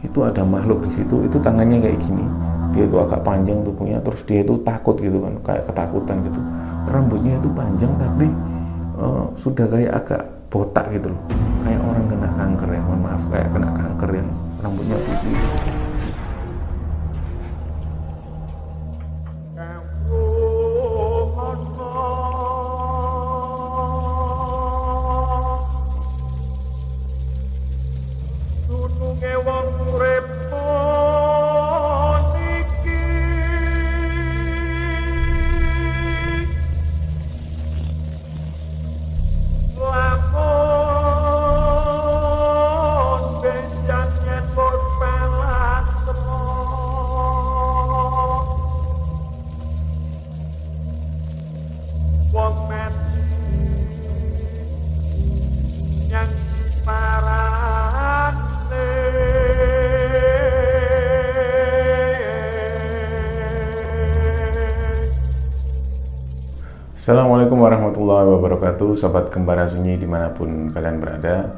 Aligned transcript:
itu 0.00 0.18
ada 0.24 0.42
makhluk 0.44 0.84
di 0.84 0.90
situ 0.90 1.24
itu 1.24 1.36
tangannya 1.40 1.80
kayak 1.80 1.98
gini. 2.00 2.24
Dia 2.70 2.86
itu 2.86 2.96
agak 3.02 3.26
panjang 3.26 3.66
tubuhnya 3.66 3.98
terus 4.00 4.22
dia 4.22 4.46
itu 4.46 4.54
takut 4.62 4.94
gitu 4.96 5.18
kan 5.20 5.34
kayak 5.42 5.62
ketakutan 5.66 6.16
gitu. 6.24 6.40
Rambutnya 6.88 7.34
itu 7.36 7.48
panjang 7.52 7.92
tapi 8.00 8.26
uh, 8.96 9.26
sudah 9.34 9.66
kayak 9.68 9.92
agak 10.04 10.22
botak 10.48 10.86
gitu 10.94 11.12
loh. 11.12 11.22
Kayak 11.66 11.80
orang 11.84 12.04
kena 12.08 12.28
kanker 12.38 12.68
ya 12.72 12.80
mohon 12.86 13.00
maaf 13.04 13.22
kayak 13.28 13.48
kena 13.52 13.68
kanker 13.74 14.10
yang 14.16 14.28
rambutnya 14.60 14.96
putih 15.00 15.69
Assalamualaikum 67.00 67.64
warahmatullahi 67.64 68.28
wabarakatuh. 68.28 68.92
Sobat 68.92 69.32
Kembara 69.32 69.64
Sunyi 69.64 69.96
di 69.96 70.04
mana 70.04 70.36
pun 70.36 70.68
kalian 70.68 71.00
berada 71.00 71.48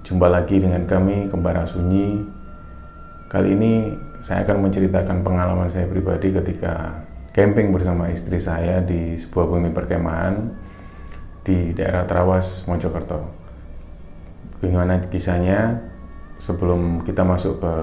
Jumpa 0.00 0.32
lagi 0.32 0.64
dengan 0.64 0.88
kami 0.88 1.28
Kembara 1.28 1.60
Sunyi. 1.68 2.24
Kali 3.28 3.52
ini 3.52 3.92
saya 4.24 4.48
akan 4.48 4.64
menceritakan 4.64 5.20
pengalaman 5.20 5.68
saya 5.68 5.84
pribadi 5.92 6.32
ketika 6.32 7.04
camping 7.36 7.68
bersama 7.68 8.08
istri 8.08 8.40
saya 8.40 8.80
di 8.80 9.12
sebuah 9.12 9.52
bumi 9.52 9.76
perkemahan 9.76 10.56
di 11.44 11.76
daerah 11.76 12.08
Trawas, 12.08 12.64
Mojokerto. 12.64 13.28
Bagaimana 14.56 15.04
kisahnya? 15.04 15.84
Sebelum 16.40 17.04
kita 17.04 17.28
masuk 17.28 17.60
ke 17.60 17.74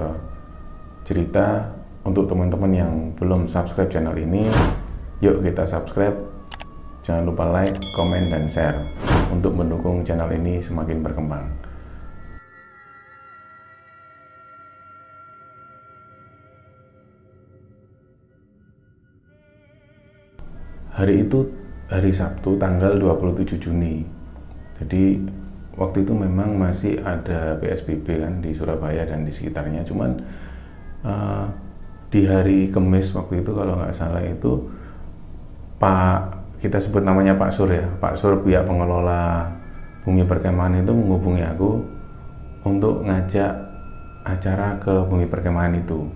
cerita 1.05 1.69
untuk 2.01 2.25
teman-teman 2.25 2.71
yang 2.73 2.91
belum 3.13 3.45
subscribe 3.45 3.93
channel 3.93 4.17
ini 4.17 4.49
yuk 5.21 5.45
kita 5.45 5.69
subscribe 5.69 6.24
Jangan 7.05 7.21
lupa 7.21 7.45
like, 7.53 7.77
komen, 7.93 8.33
dan 8.33 8.49
share 8.49 8.81
untuk 9.29 9.53
mendukung 9.53 10.01
channel 10.01 10.25
ini 10.33 10.57
semakin 10.57 11.05
berkembang. 11.05 11.45
Hari 20.97 21.29
itu 21.29 21.45
hari 21.93 22.09
Sabtu 22.09 22.57
tanggal 22.57 22.97
27 22.97 23.61
Juni. 23.61 24.01
Jadi 24.81 25.21
waktu 25.77 26.01
itu 26.01 26.13
memang 26.17 26.57
masih 26.57 27.05
ada 27.05 27.53
PSBB 27.61 28.25
kan 28.25 28.41
di 28.41 28.49
Surabaya 28.57 29.05
dan 29.05 29.21
di 29.21 29.29
sekitarnya. 29.29 29.85
Cuman 29.85 30.17
uh, 31.05 31.45
di 32.09 32.25
hari 32.25 32.73
Kamis 32.73 33.13
waktu 33.13 33.45
itu 33.45 33.53
kalau 33.53 33.77
nggak 33.77 33.93
salah 33.93 34.25
itu 34.25 34.65
Pak 35.77 36.44
kita 36.65 36.81
sebut 36.81 37.05
namanya 37.05 37.37
Pak 37.37 37.53
Sur 37.53 37.69
ya. 37.69 37.85
Pak 38.01 38.17
Sur 38.17 38.41
pihak 38.41 38.65
pengelola 38.65 39.53
bumi 40.01 40.25
perkemahan 40.25 40.81
itu 40.81 40.89
menghubungi 40.89 41.45
aku 41.45 41.77
untuk 42.65 43.05
ngajak 43.05 43.53
acara 44.25 44.81
ke 44.81 45.05
bumi 45.05 45.29
perkemahan 45.29 45.77
itu 45.77 46.09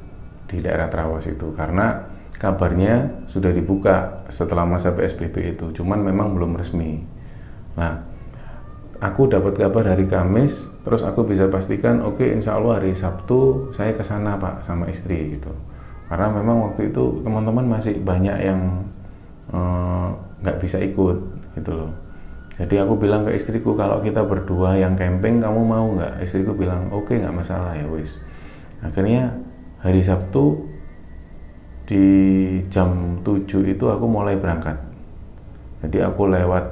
di 0.50 0.58
daerah 0.58 0.90
Trawas 0.90 1.30
itu. 1.30 1.54
Karena 1.54 2.02
kabarnya 2.34 3.26
sudah 3.30 3.54
dibuka 3.54 4.26
setelah 4.26 4.66
masa 4.66 4.98
PSBB 4.98 5.54
itu 5.54 5.70
cuman 5.78 6.02
memang 6.02 6.34
belum 6.34 6.58
resmi. 6.58 7.06
Nah 7.78 8.02
aku 8.98 9.30
dapat 9.30 9.54
kabar 9.54 9.94
hari 9.94 10.10
Kamis 10.10 10.66
terus 10.82 11.06
aku 11.06 11.30
bisa 11.30 11.46
pastikan 11.52 12.02
oke 12.02 12.26
okay, 12.26 12.34
insya 12.34 12.58
Allah 12.58 12.82
hari 12.82 12.98
Sabtu 12.98 13.70
saya 13.76 13.94
ke 13.94 14.02
sana 14.02 14.42
Pak 14.42 14.66
sama 14.66 14.90
istri 14.90 15.38
gitu. 15.38 15.54
Karena 16.10 16.26
memang 16.34 16.72
waktu 16.72 16.90
itu 16.90 17.22
teman-teman 17.22 17.70
masih 17.70 18.02
banyak 18.02 18.38
yang 18.42 18.82
uh, 19.54 20.10
nggak 20.40 20.58
bisa 20.60 20.80
ikut 20.80 21.18
gitu 21.56 21.72
loh. 21.76 21.92
Jadi 22.60 22.76
aku 22.76 23.00
bilang 23.00 23.24
ke 23.24 23.32
istriku 23.40 23.72
kalau 23.72 24.04
kita 24.04 24.20
berdua 24.28 24.76
yang 24.76 24.96
camping 25.00 25.40
kamu 25.40 25.62
mau 25.64 25.96
nggak? 25.96 26.20
Istriku 26.20 26.52
bilang 26.56 26.92
oke 26.92 27.16
okay, 27.16 27.24
nggak 27.24 27.36
masalah 27.36 27.72
ya 27.72 27.88
wis. 27.88 28.20
Akhirnya 28.84 29.32
hari 29.80 30.04
Sabtu 30.04 30.68
di 31.88 32.04
jam 32.68 33.20
7 33.24 33.48
itu 33.64 33.86
aku 33.88 34.06
mulai 34.08 34.36
berangkat. 34.36 34.76
Jadi 35.88 36.04
aku 36.04 36.28
lewat 36.28 36.66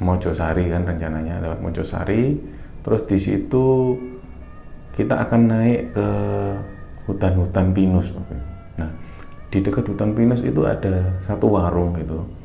Mojosari 0.00 0.72
kan 0.72 0.88
rencananya 0.88 1.44
lewat 1.44 1.60
Mojosari. 1.60 2.40
Terus 2.80 3.04
di 3.04 3.18
situ 3.20 3.92
kita 4.96 5.20
akan 5.28 5.40
naik 5.52 5.92
ke 5.92 6.08
hutan-hutan 7.04 7.76
pinus. 7.76 8.16
Nah 8.80 8.88
di 9.52 9.60
dekat 9.60 9.84
hutan 9.84 10.16
pinus 10.16 10.40
itu 10.48 10.64
ada 10.64 11.20
satu 11.20 11.52
warung 11.52 11.92
gitu 12.00 12.39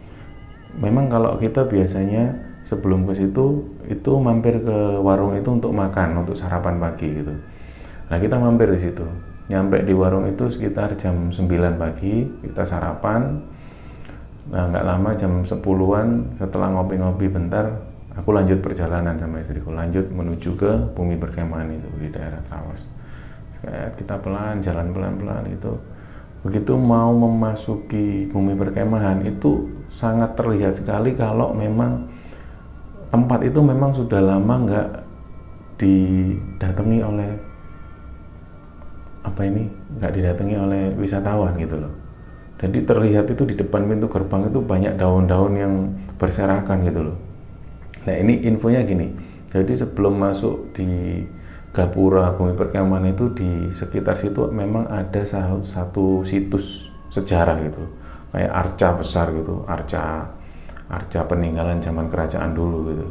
memang 0.80 1.08
kalau 1.08 1.36
kita 1.40 1.68
biasanya 1.68 2.36
sebelum 2.66 3.06
ke 3.06 3.14
situ 3.14 3.62
itu 3.86 4.12
mampir 4.18 4.58
ke 4.60 4.98
warung 5.00 5.38
itu 5.38 5.48
untuk 5.54 5.72
makan 5.72 6.26
untuk 6.26 6.34
sarapan 6.34 6.82
pagi 6.82 7.10
gitu. 7.22 7.34
Nah 8.10 8.18
kita 8.18 8.36
mampir 8.42 8.70
di 8.74 8.80
situ. 8.82 9.06
Nyampe 9.46 9.86
di 9.86 9.94
warung 9.94 10.26
itu 10.26 10.50
sekitar 10.50 10.98
jam 10.98 11.30
9 11.30 11.78
pagi 11.78 12.26
kita 12.42 12.66
sarapan. 12.66 13.38
Nah 14.50 14.64
nggak 14.74 14.86
lama 14.86 15.10
jam 15.14 15.46
10-an 15.46 16.38
setelah 16.42 16.68
ngopi-ngopi 16.74 17.30
bentar 17.30 17.66
aku 18.18 18.34
lanjut 18.34 18.62
perjalanan 18.66 19.18
sama 19.22 19.42
istriku. 19.42 19.70
Lanjut 19.70 20.10
menuju 20.10 20.58
ke 20.58 20.72
bumi 20.98 21.22
perkemahan 21.22 21.70
itu 21.70 21.90
di 22.02 22.10
daerah 22.10 22.42
Trawas. 22.46 22.90
Kita 23.98 24.22
pelan 24.22 24.62
jalan 24.62 24.94
pelan-pelan 24.94 25.50
itu 25.50 25.74
begitu 26.46 26.78
mau 26.78 27.10
memasuki 27.10 28.30
bumi 28.30 28.54
perkemahan 28.54 29.26
itu 29.26 29.66
sangat 29.90 30.38
terlihat 30.38 30.78
sekali 30.78 31.18
kalau 31.18 31.58
memang 31.58 32.06
tempat 33.10 33.50
itu 33.50 33.66
memang 33.66 33.90
sudah 33.98 34.22
lama 34.22 34.56
nggak 34.62 34.90
didatangi 35.82 37.02
oleh 37.02 37.30
apa 39.26 39.42
ini 39.42 39.66
nggak 39.98 40.14
didatangi 40.14 40.56
oleh 40.56 40.84
wisatawan 41.02 41.58
gitu 41.58 41.82
loh. 41.82 41.94
Jadi 42.56 42.88
terlihat 42.88 43.26
itu 43.28 43.44
di 43.44 43.56
depan 43.58 43.84
pintu 43.90 44.08
gerbang 44.08 44.48
itu 44.48 44.62
banyak 44.62 44.96
daun-daun 44.96 45.54
yang 45.58 45.74
berserakan 46.16 46.86
gitu 46.86 47.12
loh. 47.12 47.18
Nah 48.06 48.16
ini 48.22 48.46
infonya 48.46 48.86
gini. 48.86 49.12
Jadi 49.50 49.74
sebelum 49.76 50.16
masuk 50.22 50.72
di 50.78 51.20
Gapura 51.76 52.32
Bumi 52.32 52.56
Perkemahan 52.56 53.12
itu 53.12 53.36
di 53.36 53.68
sekitar 53.68 54.16
situ 54.16 54.48
memang 54.48 54.88
ada 54.88 55.20
salah 55.28 55.60
satu 55.60 56.24
situs 56.24 56.88
sejarah 57.12 57.60
gitu. 57.68 57.84
Kayak 58.32 58.52
arca 58.52 58.88
besar 58.96 59.36
gitu 59.36 59.68
arca 59.68 60.32
arca 60.88 61.20
peninggalan 61.28 61.84
zaman 61.84 62.08
kerajaan 62.08 62.56
dulu 62.56 62.96
gitu. 62.96 63.08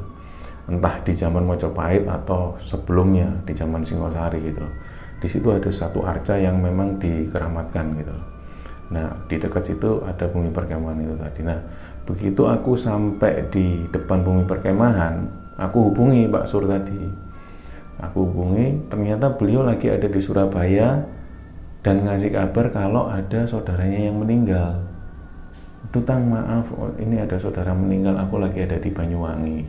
Entah 0.64 0.96
di 1.04 1.12
zaman 1.12 1.44
Mojopahit 1.44 2.08
atau 2.08 2.56
sebelumnya 2.56 3.28
di 3.44 3.52
zaman 3.52 3.84
Singosari 3.84 4.40
gitu 4.40 4.64
di 5.24 5.32
situ 5.32 5.48
ada 5.48 5.72
satu 5.72 6.04
arca 6.04 6.36
yang 6.36 6.60
memang 6.60 7.00
dikeramatkan 7.00 7.96
gitu 7.96 8.16
nah 8.92 9.08
di 9.24 9.40
dekat 9.40 9.72
situ 9.72 10.04
ada 10.04 10.28
bumi 10.28 10.52
perkemahan 10.52 11.00
itu 11.00 11.16
tadi. 11.16 11.40
Nah 11.40 11.56
begitu 12.04 12.44
aku 12.44 12.76
sampai 12.76 13.48
di 13.48 13.88
depan 13.88 14.20
bumi 14.20 14.44
perkemahan 14.44 15.24
aku 15.56 15.88
hubungi 15.88 16.28
Pak 16.28 16.44
Sur 16.44 16.68
tadi 16.68 17.23
aku 18.00 18.26
hubungi 18.26 18.90
ternyata 18.90 19.34
beliau 19.34 19.62
lagi 19.62 19.90
ada 19.90 20.06
di 20.10 20.20
Surabaya 20.22 21.02
dan 21.84 22.08
ngasih 22.08 22.32
kabar 22.32 22.72
kalau 22.72 23.12
ada 23.12 23.44
saudaranya 23.44 24.08
yang 24.08 24.16
meninggal. 24.16 24.80
Dutang 25.92 26.26
maaf 26.26 26.72
oh, 26.74 26.90
ini 26.96 27.20
ada 27.20 27.36
saudara 27.36 27.76
meninggal 27.76 28.16
aku 28.16 28.40
lagi 28.40 28.64
ada 28.64 28.80
di 28.80 28.88
Banyuwangi. 28.88 29.60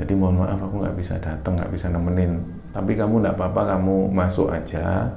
Jadi 0.00 0.12
mohon 0.16 0.42
maaf 0.42 0.58
aku 0.58 0.80
nggak 0.80 0.96
bisa 0.96 1.20
datang 1.20 1.54
nggak 1.60 1.70
bisa 1.70 1.92
nemenin. 1.92 2.40
Tapi 2.72 2.96
kamu 2.96 3.20
nggak 3.20 3.36
apa-apa 3.36 3.76
kamu 3.76 4.10
masuk 4.10 4.48
aja. 4.48 5.12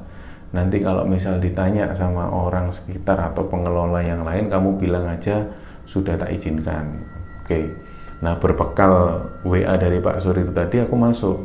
Nanti 0.51 0.83
kalau 0.83 1.07
misal 1.07 1.39
ditanya 1.39 1.89
sama 1.95 2.27
orang 2.27 2.67
sekitar 2.67 3.15
atau 3.31 3.47
pengelola 3.47 4.03
yang 4.03 4.27
lain 4.27 4.51
kamu 4.51 4.75
bilang 4.75 5.07
aja 5.07 5.47
sudah 5.87 6.19
tak 6.19 6.35
izinkan. 6.35 6.99
Oke. 7.41 7.73
Nah 8.19 8.35
berbekal 8.35 9.23
WA 9.47 9.73
dari 9.79 10.03
Pak 10.03 10.19
Suri 10.19 10.43
itu 10.43 10.51
tadi 10.51 10.83
aku 10.83 10.93
masuk 10.99 11.37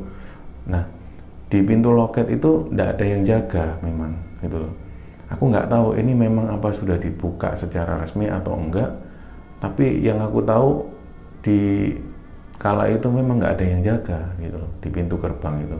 di 1.54 1.62
pintu 1.62 1.94
loket 1.94 2.26
itu 2.34 2.66
tidak 2.66 2.98
ada 2.98 3.04
yang 3.06 3.22
jaga 3.22 3.78
memang 3.78 4.10
gitu 4.42 4.58
loh. 4.58 4.74
Aku 5.30 5.46
nggak 5.54 5.70
tahu 5.70 5.94
ini 5.94 6.10
memang 6.10 6.50
apa 6.50 6.74
sudah 6.74 6.98
dibuka 6.98 7.54
secara 7.54 7.94
resmi 8.02 8.26
atau 8.26 8.58
enggak 8.58 8.90
tapi 9.62 10.02
yang 10.02 10.18
aku 10.18 10.42
tahu 10.42 10.82
di 11.46 11.94
kala 12.58 12.90
itu 12.90 13.06
memang 13.06 13.38
nggak 13.38 13.54
ada 13.54 13.64
yang 13.70 13.80
jaga 13.86 14.18
gitu 14.42 14.58
loh 14.58 14.70
di 14.82 14.90
pintu 14.90 15.14
gerbang 15.14 15.62
itu. 15.62 15.78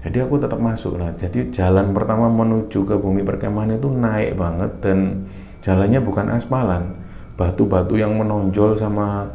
Jadi 0.00 0.16
aku 0.24 0.40
tetap 0.40 0.56
masuk 0.56 0.96
lah. 0.96 1.12
Jadi 1.12 1.52
jalan 1.52 1.92
pertama 1.92 2.32
menuju 2.32 2.88
ke 2.88 2.96
bumi 2.96 3.20
perkemahan 3.20 3.76
itu 3.76 3.92
naik 3.92 4.40
banget 4.40 4.72
dan 4.80 5.28
jalannya 5.60 6.00
bukan 6.00 6.32
aspalan 6.32 6.96
batu-batu 7.36 8.00
yang 8.00 8.16
menonjol 8.16 8.72
sama 8.72 9.28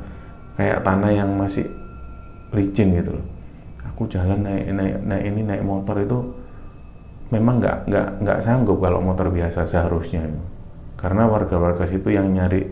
kayak 0.57 0.81
tanah 0.81 1.13
yang 1.13 1.29
masih 1.37 1.69
licin 2.49 2.89
gitu 2.97 3.13
loh 3.21 3.34
aku 3.95 4.11
jalan 4.11 4.43
naik 4.43 4.75
naik 4.75 4.95
naik 5.07 5.23
ini 5.31 5.41
naik 5.47 5.63
motor 5.63 5.95
itu 6.03 6.19
memang 7.31 7.63
nggak 7.63 7.87
nggak 7.87 8.07
nggak 8.21 8.39
sanggup 8.43 8.83
kalau 8.83 8.99
motor 8.99 9.31
biasa 9.31 9.63
seharusnya 9.63 10.27
karena 10.99 11.23
warga-warga 11.31 11.87
situ 11.87 12.11
yang 12.11 12.27
nyari 12.35 12.67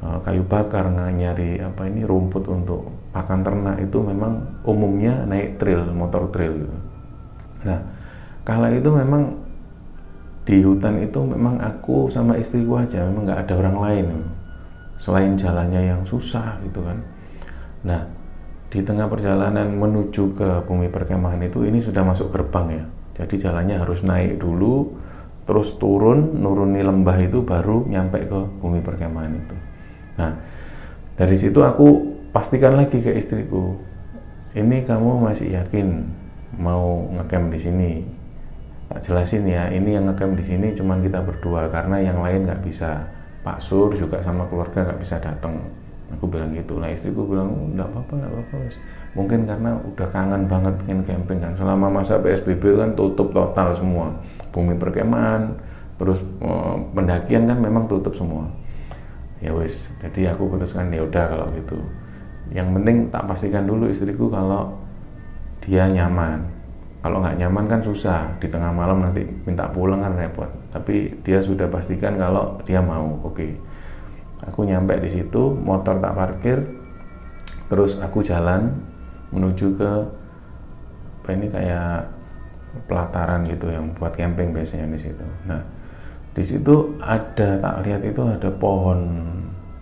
uh, 0.00 0.16
kayu 0.24 0.40
bakar 0.48 0.88
nggak 0.88 1.12
nyari 1.12 1.60
apa 1.60 1.84
ini 1.86 2.08
rumput 2.08 2.48
untuk 2.48 2.88
pakan 3.12 3.44
ternak 3.44 3.76
itu 3.84 4.00
memang 4.00 4.64
umumnya 4.64 5.28
naik 5.28 5.60
trail 5.60 5.84
motor 5.92 6.32
trail 6.32 6.56
gitu. 6.56 6.76
nah 7.68 7.78
kala 8.40 8.72
itu 8.72 8.88
memang 8.88 9.36
di 10.50 10.64
hutan 10.64 10.98
itu 10.98 11.20
memang 11.20 11.60
aku 11.60 12.08
sama 12.08 12.34
istriku 12.34 12.80
aja 12.80 13.04
memang 13.06 13.28
nggak 13.28 13.40
ada 13.46 13.54
orang 13.54 13.76
lain. 13.78 14.06
Selain 14.98 15.32
jalannya 15.38 15.94
yang 15.94 16.02
susah 16.04 16.58
gitu 16.66 16.82
kan. 16.82 16.98
Nah 17.86 18.02
di 18.70 18.86
tengah 18.86 19.10
perjalanan 19.10 19.66
menuju 19.74 20.30
ke 20.38 20.48
bumi 20.62 20.86
perkemahan 20.86 21.42
itu 21.42 21.66
ini 21.66 21.82
sudah 21.82 22.06
masuk 22.06 22.30
gerbang 22.30 22.66
ya. 22.70 22.84
Jadi 23.20 23.34
jalannya 23.42 23.82
harus 23.82 24.06
naik 24.06 24.38
dulu 24.38 24.94
terus 25.42 25.74
turun 25.82 26.38
nuruni 26.38 26.78
lembah 26.78 27.18
itu 27.18 27.42
baru 27.42 27.82
nyampe 27.90 28.22
ke 28.30 28.40
bumi 28.62 28.78
perkemahan 28.78 29.34
itu. 29.34 29.56
Nah 30.22 30.38
dari 31.18 31.34
situ 31.34 31.58
aku 31.66 32.14
pastikan 32.30 32.78
lagi 32.78 33.02
ke 33.02 33.10
istriku 33.10 33.74
ini 34.54 34.86
kamu 34.86 35.18
masih 35.18 35.50
yakin 35.50 36.06
mau 36.54 37.10
ngecamp 37.18 37.50
di 37.50 37.58
sini? 37.58 37.92
Tak 38.86 39.02
jelasin 39.02 39.50
ya 39.50 39.66
ini 39.66 39.98
yang 39.98 40.06
ngecamp 40.06 40.38
di 40.38 40.46
sini 40.46 40.70
cuman 40.78 41.02
kita 41.02 41.26
berdua 41.26 41.66
karena 41.74 41.98
yang 41.98 42.22
lain 42.22 42.46
nggak 42.46 42.62
bisa. 42.62 43.02
Pak 43.40 43.58
Sur 43.58 43.90
juga 43.96 44.22
sama 44.22 44.46
keluarga 44.46 44.86
nggak 44.86 45.00
bisa 45.00 45.16
datang 45.18 45.58
aku 46.12 46.26
bilang 46.26 46.50
gitu. 46.52 46.78
Lah 46.82 46.90
istriku 46.90 47.24
bilang 47.26 47.74
nggak 47.74 47.88
apa-apa 47.90 48.12
nggak 48.18 48.30
apa-apa 48.30 48.56
mungkin 49.10 49.42
karena 49.42 49.74
udah 49.74 50.08
kangen 50.14 50.46
banget 50.46 50.74
pengen 50.84 51.00
camping 51.02 51.38
kan. 51.42 51.52
Selama 51.54 51.86
masa 51.90 52.18
PSBB 52.18 52.78
kan 52.78 52.90
tutup 52.94 53.30
total 53.34 53.74
semua. 53.74 54.14
Bumi 54.50 54.74
perkemahan 54.78 55.54
terus 55.98 56.22
eh, 56.42 56.76
pendakian 56.94 57.46
kan 57.46 57.58
memang 57.58 57.86
tutup 57.86 58.14
semua. 58.14 58.46
Ya 59.40 59.56
wis 59.56 59.96
jadi 59.98 60.36
aku 60.36 60.52
putuskan 60.52 60.92
ya 60.92 61.02
udah 61.06 61.24
kalau 61.26 61.46
gitu. 61.56 61.78
Yang 62.50 62.68
penting 62.76 62.96
tak 63.14 63.24
pastikan 63.30 63.64
dulu 63.64 63.86
istriku 63.88 64.26
kalau 64.28 64.74
dia 65.62 65.86
nyaman. 65.86 66.42
Kalau 67.00 67.24
nggak 67.24 67.40
nyaman 67.40 67.64
kan 67.64 67.80
susah. 67.80 68.36
Di 68.36 68.50
tengah 68.50 68.74
malam 68.74 69.00
nanti 69.00 69.24
minta 69.48 69.64
pulang 69.72 70.04
kan 70.04 70.12
repot. 70.18 70.50
Tapi 70.68 71.22
dia 71.24 71.40
sudah 71.40 71.70
pastikan 71.70 72.18
kalau 72.20 72.60
dia 72.68 72.82
mau 72.82 73.16
oke. 73.24 73.32
okay. 73.32 73.69
Aku 74.46 74.64
nyampe 74.64 74.96
di 75.00 75.10
situ 75.10 75.52
motor 75.52 76.00
tak 76.00 76.16
parkir. 76.16 76.58
Terus 77.70 78.02
aku 78.02 78.24
jalan 78.24 78.74
menuju 79.30 79.78
ke 79.78 79.92
apa 81.20 81.28
ini 81.36 81.46
kayak 81.46 82.08
pelataran 82.90 83.46
gitu 83.46 83.70
yang 83.70 83.94
buat 83.94 84.10
camping 84.14 84.50
biasanya 84.50 84.90
di 84.90 84.98
situ. 84.98 85.26
Nah 85.46 85.62
di 86.30 86.42
situ 86.42 86.98
ada 87.02 87.58
tak 87.58 87.76
lihat 87.86 88.02
itu 88.06 88.22
ada 88.22 88.50
pohon 88.50 89.28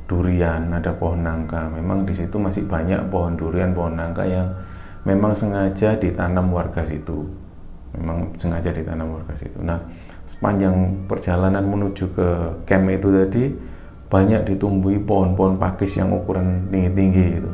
durian 0.08 0.68
ada 0.72 0.92
pohon 0.96 1.20
nangka. 1.24 1.68
Memang 1.68 2.04
di 2.08 2.16
situ 2.16 2.36
masih 2.36 2.64
banyak 2.64 3.08
pohon 3.12 3.36
durian 3.36 3.72
pohon 3.76 3.96
nangka 3.96 4.24
yang 4.24 4.48
memang 5.04 5.32
sengaja 5.36 5.96
ditanam 5.96 6.52
warga 6.52 6.84
situ. 6.84 7.24
Memang 7.96 8.36
sengaja 8.36 8.72
ditanam 8.72 9.16
warga 9.16 9.32
situ. 9.32 9.60
Nah 9.64 9.80
sepanjang 10.28 11.08
perjalanan 11.08 11.64
menuju 11.64 12.04
ke 12.12 12.28
camp 12.68 12.88
itu 12.92 13.08
tadi 13.08 13.44
banyak 14.08 14.48
ditumbuhi 14.48 14.96
pohon-pohon 15.00 15.60
pakis 15.60 16.00
yang 16.00 16.16
ukuran 16.16 16.68
tinggi-tinggi 16.72 17.24
gitu. 17.40 17.50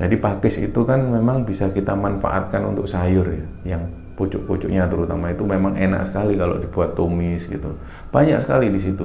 Jadi 0.00 0.16
pakis 0.16 0.64
itu 0.64 0.80
kan 0.88 0.96
memang 1.12 1.44
bisa 1.44 1.68
kita 1.68 1.92
manfaatkan 1.92 2.64
untuk 2.64 2.88
sayur 2.88 3.28
ya 3.28 3.76
yang 3.76 3.82
pucuk-pucuknya 4.16 4.88
terutama. 4.88 5.28
Itu 5.28 5.44
memang 5.44 5.76
enak 5.76 6.08
sekali 6.08 6.40
kalau 6.40 6.56
dibuat 6.56 6.96
tumis 6.96 7.44
gitu. 7.44 7.76
Banyak 8.08 8.40
sekali 8.40 8.72
di 8.72 8.80
situ. 8.80 9.04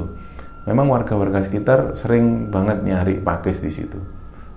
Memang 0.63 0.87
warga-warga 0.87 1.43
sekitar 1.43 1.99
sering 1.99 2.47
banget 2.47 2.87
nyari 2.87 3.19
pakis 3.19 3.59
di 3.59 3.71
situ. 3.75 3.99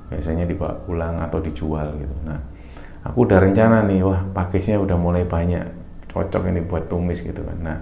Biasanya 0.09 0.47
dibawa 0.47 0.79
pulang 0.79 1.19
atau 1.19 1.43
dijual 1.43 1.99
gitu. 1.99 2.15
Nah 2.23 2.39
aku 3.03 3.27
udah 3.27 3.43
rencana 3.43 3.83
nih 3.83 4.07
wah 4.07 4.23
pakisnya 4.31 4.79
udah 4.79 4.95
mulai 4.95 5.27
banyak 5.27 5.67
cocok 6.07 6.55
ini 6.55 6.63
buat 6.63 6.87
tumis 6.87 7.19
gitu 7.19 7.43
kan. 7.43 7.59
Nah 7.59 7.79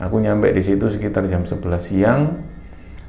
aku 0.00 0.24
nyampe 0.24 0.56
di 0.56 0.64
situ 0.64 0.88
sekitar 0.88 1.28
jam 1.28 1.44
11 1.44 1.60
siang 1.78 2.20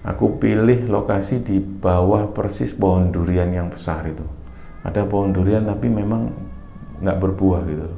aku 0.06 0.38
pilih 0.38 0.86
lokasi 0.86 1.42
di 1.42 1.58
bawah 1.58 2.30
persis 2.30 2.78
pohon 2.78 3.10
durian 3.10 3.50
yang 3.50 3.68
besar 3.74 4.06
itu. 4.06 4.24
Ada 4.86 5.10
pohon 5.10 5.34
durian 5.34 5.66
tapi 5.66 5.90
memang 5.90 6.30
nggak 7.02 7.18
berbuah 7.18 7.62
gitu. 7.66 7.90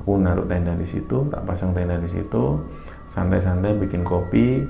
Aku 0.00 0.16
naruh 0.16 0.48
tenda 0.48 0.72
di 0.72 0.88
situ 0.88 1.28
tak 1.28 1.44
pasang 1.44 1.76
tenda 1.76 2.00
di 2.00 2.08
situ 2.08 2.58
santai-santai 3.12 3.76
bikin 3.76 4.02
kopi 4.02 4.64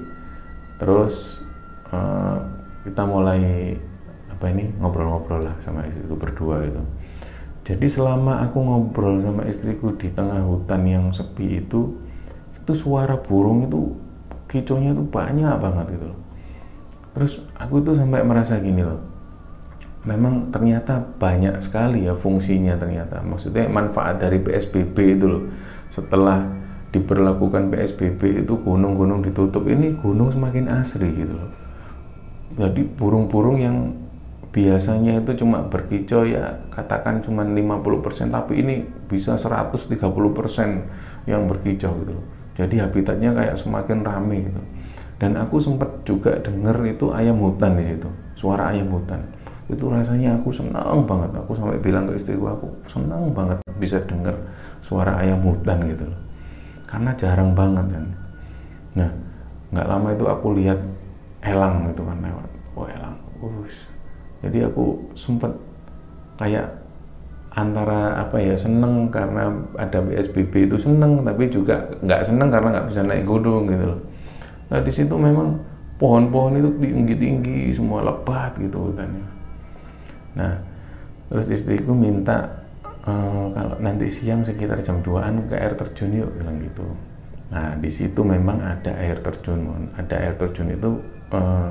terus 0.82 1.46
uh, 1.94 2.42
kita 2.82 3.06
mulai 3.06 3.72
apa 4.26 4.50
ini 4.50 4.74
ngobrol-ngobrol 4.82 5.38
lah 5.38 5.54
sama 5.62 5.86
istriku 5.86 6.18
berdua 6.18 6.66
gitu. 6.66 6.82
Jadi 7.62 7.86
selama 7.86 8.42
aku 8.42 8.58
ngobrol 8.58 9.22
sama 9.22 9.46
istriku 9.46 9.94
di 9.94 10.10
tengah 10.10 10.42
hutan 10.42 10.82
yang 10.82 11.14
sepi 11.14 11.62
itu, 11.62 11.94
itu 12.58 12.72
suara 12.74 13.14
burung 13.14 13.62
itu 13.62 13.94
kicaunya 14.50 14.90
itu 14.90 15.06
banyak 15.06 15.54
banget 15.62 15.94
gitu 15.94 16.10
loh. 16.10 16.21
Terus 17.12 17.44
aku 17.56 17.84
itu 17.84 17.92
sampai 17.92 18.24
merasa 18.24 18.56
gini 18.56 18.80
loh, 18.80 19.00
memang 20.08 20.48
ternyata 20.48 20.98
banyak 20.98 21.60
sekali 21.60 22.08
ya 22.08 22.16
fungsinya 22.16 22.74
ternyata. 22.80 23.20
Maksudnya 23.20 23.68
manfaat 23.68 24.18
dari 24.18 24.40
PSBB 24.40 24.96
itu 25.20 25.26
loh. 25.28 25.44
Setelah 25.92 26.48
diberlakukan 26.92 27.72
PSBB 27.72 28.44
itu 28.44 28.56
gunung-gunung 28.60 29.24
ditutup, 29.24 29.64
ini 29.68 29.96
gunung 29.96 30.32
semakin 30.32 30.68
asri 30.72 31.08
gitu 31.12 31.36
loh. 31.36 31.50
Jadi 32.52 32.84
burung-burung 32.84 33.56
yang 33.60 33.76
biasanya 34.52 35.24
itu 35.24 35.32
cuma 35.40 35.64
berkicau 35.64 36.28
ya 36.28 36.60
katakan 36.68 37.24
cuma 37.24 37.40
50% 37.40 38.28
tapi 38.28 38.60
ini 38.60 38.84
bisa 39.08 39.40
130% 39.40 39.88
yang 41.24 41.48
berkicau 41.48 41.92
gitu 42.04 42.12
loh. 42.12 42.26
Jadi 42.52 42.76
habitatnya 42.84 43.32
kayak 43.32 43.56
semakin 43.56 44.04
rame 44.04 44.52
gitu. 44.52 44.60
Dan 45.22 45.38
aku 45.38 45.62
sempat 45.62 45.86
juga 46.02 46.34
denger 46.42 46.82
itu 46.90 47.14
ayam 47.14 47.38
hutan 47.38 47.78
di 47.78 47.86
situ, 47.86 48.10
suara 48.34 48.74
ayam 48.74 48.90
hutan. 48.90 49.22
Itu 49.70 49.86
rasanya 49.86 50.34
aku 50.42 50.50
senang 50.50 51.06
banget. 51.06 51.30
Aku 51.38 51.54
sampai 51.54 51.78
bilang 51.78 52.10
ke 52.10 52.18
istriku 52.18 52.50
aku 52.50 52.66
senang 52.90 53.30
banget 53.30 53.62
bisa 53.78 54.02
denger 54.02 54.34
suara 54.82 55.22
ayam 55.22 55.38
hutan 55.46 55.78
gitu 55.86 56.10
loh. 56.10 56.20
Karena 56.90 57.14
jarang 57.14 57.54
banget 57.54 57.86
kan. 57.86 58.04
Nah, 58.98 59.10
nggak 59.70 59.86
lama 59.86 60.08
itu 60.10 60.26
aku 60.26 60.58
lihat 60.58 60.82
elang 61.46 61.86
itu 61.86 62.02
kan 62.02 62.18
lewat. 62.18 62.48
Oh 62.74 62.90
elang, 62.90 63.14
us 63.62 63.92
jadi 64.42 64.66
aku 64.66 64.98
sempat 65.14 65.54
kayak 66.36 66.66
antara 67.54 68.18
apa 68.18 68.42
ya 68.42 68.58
seneng 68.58 69.06
karena 69.12 69.54
ada 69.78 70.02
PSBB 70.02 70.66
itu 70.66 70.76
seneng 70.76 71.22
tapi 71.22 71.46
juga 71.46 71.78
nggak 72.02 72.26
seneng 72.26 72.50
karena 72.50 72.68
nggak 72.74 72.88
bisa 72.90 73.00
naik 73.06 73.22
gunung 73.22 73.70
gitu 73.70 73.86
loh 73.94 74.00
nah 74.72 74.80
di 74.80 74.88
situ 74.88 75.12
memang 75.12 75.60
pohon-pohon 76.00 76.56
itu 76.56 76.70
tinggi-tinggi 76.80 77.76
semua 77.76 78.00
lebat 78.00 78.56
gitu 78.56 78.88
hutannya 78.88 79.26
nah 80.32 80.56
terus 81.28 81.52
istriku 81.52 81.92
minta 81.92 82.64
uh, 83.04 83.52
kalau 83.52 83.76
nanti 83.84 84.08
siang 84.08 84.40
sekitar 84.40 84.80
jam 84.80 85.04
2an 85.04 85.44
ke 85.44 85.60
air 85.60 85.76
terjun 85.76 86.16
yuk 86.16 86.32
bilang 86.40 86.56
gitu 86.64 86.88
nah 87.52 87.76
di 87.76 87.92
situ 87.92 88.24
memang 88.24 88.64
ada 88.64 88.96
air 88.96 89.20
terjun 89.20 89.92
ada 89.92 90.14
air 90.16 90.32
terjun 90.40 90.72
itu 90.72 90.90
uh, 91.36 91.68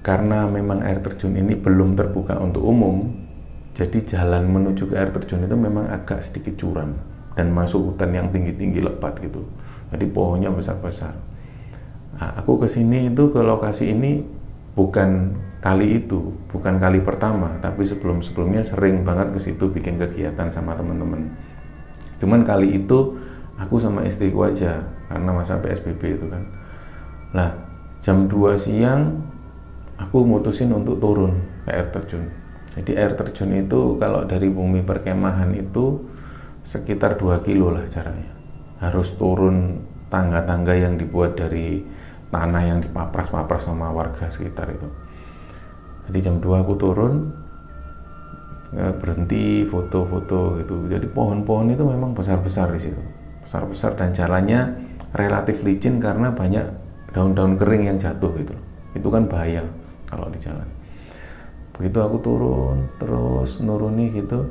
karena 0.00 0.48
memang 0.48 0.80
air 0.80 1.04
terjun 1.04 1.36
ini 1.36 1.60
belum 1.60 1.92
terbuka 1.92 2.40
untuk 2.40 2.64
umum, 2.64 3.04
jadi 3.76 4.00
jalan 4.00 4.48
menuju 4.48 4.88
ke 4.88 4.96
air 4.96 5.12
terjun 5.12 5.44
itu 5.44 5.52
memang 5.52 5.92
agak 5.92 6.24
sedikit 6.24 6.56
curam 6.56 6.96
dan 7.36 7.52
masuk 7.52 7.92
hutan 7.92 8.16
yang 8.16 8.26
tinggi-tinggi 8.32 8.80
lebat 8.80 9.20
gitu. 9.20 9.44
Jadi 9.92 10.04
pohonnya 10.08 10.48
besar-besar. 10.48 11.12
Nah, 12.20 12.36
aku 12.36 12.60
ke 12.60 12.68
sini 12.68 13.08
itu 13.08 13.32
ke 13.32 13.40
lokasi 13.40 13.96
ini 13.96 14.20
bukan 14.76 15.32
kali 15.64 16.04
itu, 16.04 16.36
bukan 16.52 16.76
kali 16.76 17.00
pertama, 17.00 17.56
tapi 17.64 17.84
sebelum-sebelumnya 17.88 18.60
sering 18.60 19.08
banget 19.08 19.32
ke 19.32 19.40
situ 19.40 19.72
bikin 19.72 19.96
kegiatan 19.96 20.52
sama 20.52 20.76
teman-teman. 20.76 21.32
cuman 22.20 22.44
kali 22.44 22.84
itu 22.84 23.16
aku 23.56 23.80
sama 23.80 24.04
istriku 24.04 24.44
aja 24.44 24.84
karena 25.08 25.32
masa 25.32 25.56
PSBB 25.56 26.20
itu 26.20 26.28
kan. 26.28 26.44
Lah 27.32 27.56
jam 28.04 28.28
2 28.28 28.60
siang 28.60 29.24
aku 29.96 30.28
mutusin 30.28 30.68
untuk 30.76 31.00
turun 31.00 31.40
ke 31.64 31.72
air 31.72 31.88
terjun. 31.88 32.28
Jadi 32.76 32.92
air 32.92 33.16
terjun 33.16 33.56
itu 33.56 33.96
kalau 33.96 34.28
dari 34.28 34.52
bumi 34.52 34.84
perkemahan 34.84 35.56
itu 35.56 36.04
sekitar 36.60 37.16
2 37.16 37.40
kilo 37.40 37.72
lah 37.72 37.88
caranya. 37.88 38.36
Harus 38.84 39.16
turun 39.16 39.80
tangga-tangga 40.12 40.76
yang 40.76 41.00
dibuat 41.00 41.40
dari 41.40 41.80
tanah 42.30 42.62
yang 42.62 42.78
dipapras-papras 42.82 43.66
sama 43.66 43.90
warga 43.90 44.30
sekitar 44.30 44.70
itu. 44.70 44.88
Jadi 46.10 46.18
jam 46.22 46.36
2 46.42 46.62
aku 46.62 46.74
turun 46.74 47.30
ya, 48.74 48.94
berhenti 48.94 49.66
foto-foto 49.66 50.58
gitu. 50.62 50.86
Jadi 50.90 51.06
pohon-pohon 51.10 51.74
itu 51.74 51.82
memang 51.86 52.14
besar-besar 52.14 52.70
di 52.74 52.80
situ. 52.80 53.02
Besar-besar 53.42 53.98
dan 53.98 54.14
jalannya 54.14 54.90
relatif 55.10 55.66
licin 55.66 55.98
karena 55.98 56.30
banyak 56.30 56.66
daun-daun 57.10 57.58
kering 57.58 57.90
yang 57.90 57.98
jatuh 57.98 58.30
gitu 58.38 58.54
itu 58.94 59.08
kan 59.10 59.26
bahaya 59.26 59.66
kalau 60.06 60.30
di 60.30 60.38
jalan. 60.38 60.66
Begitu 61.74 61.98
aku 61.98 62.16
turun 62.22 62.86
terus 62.98 63.58
nuruni 63.58 64.10
gitu 64.14 64.46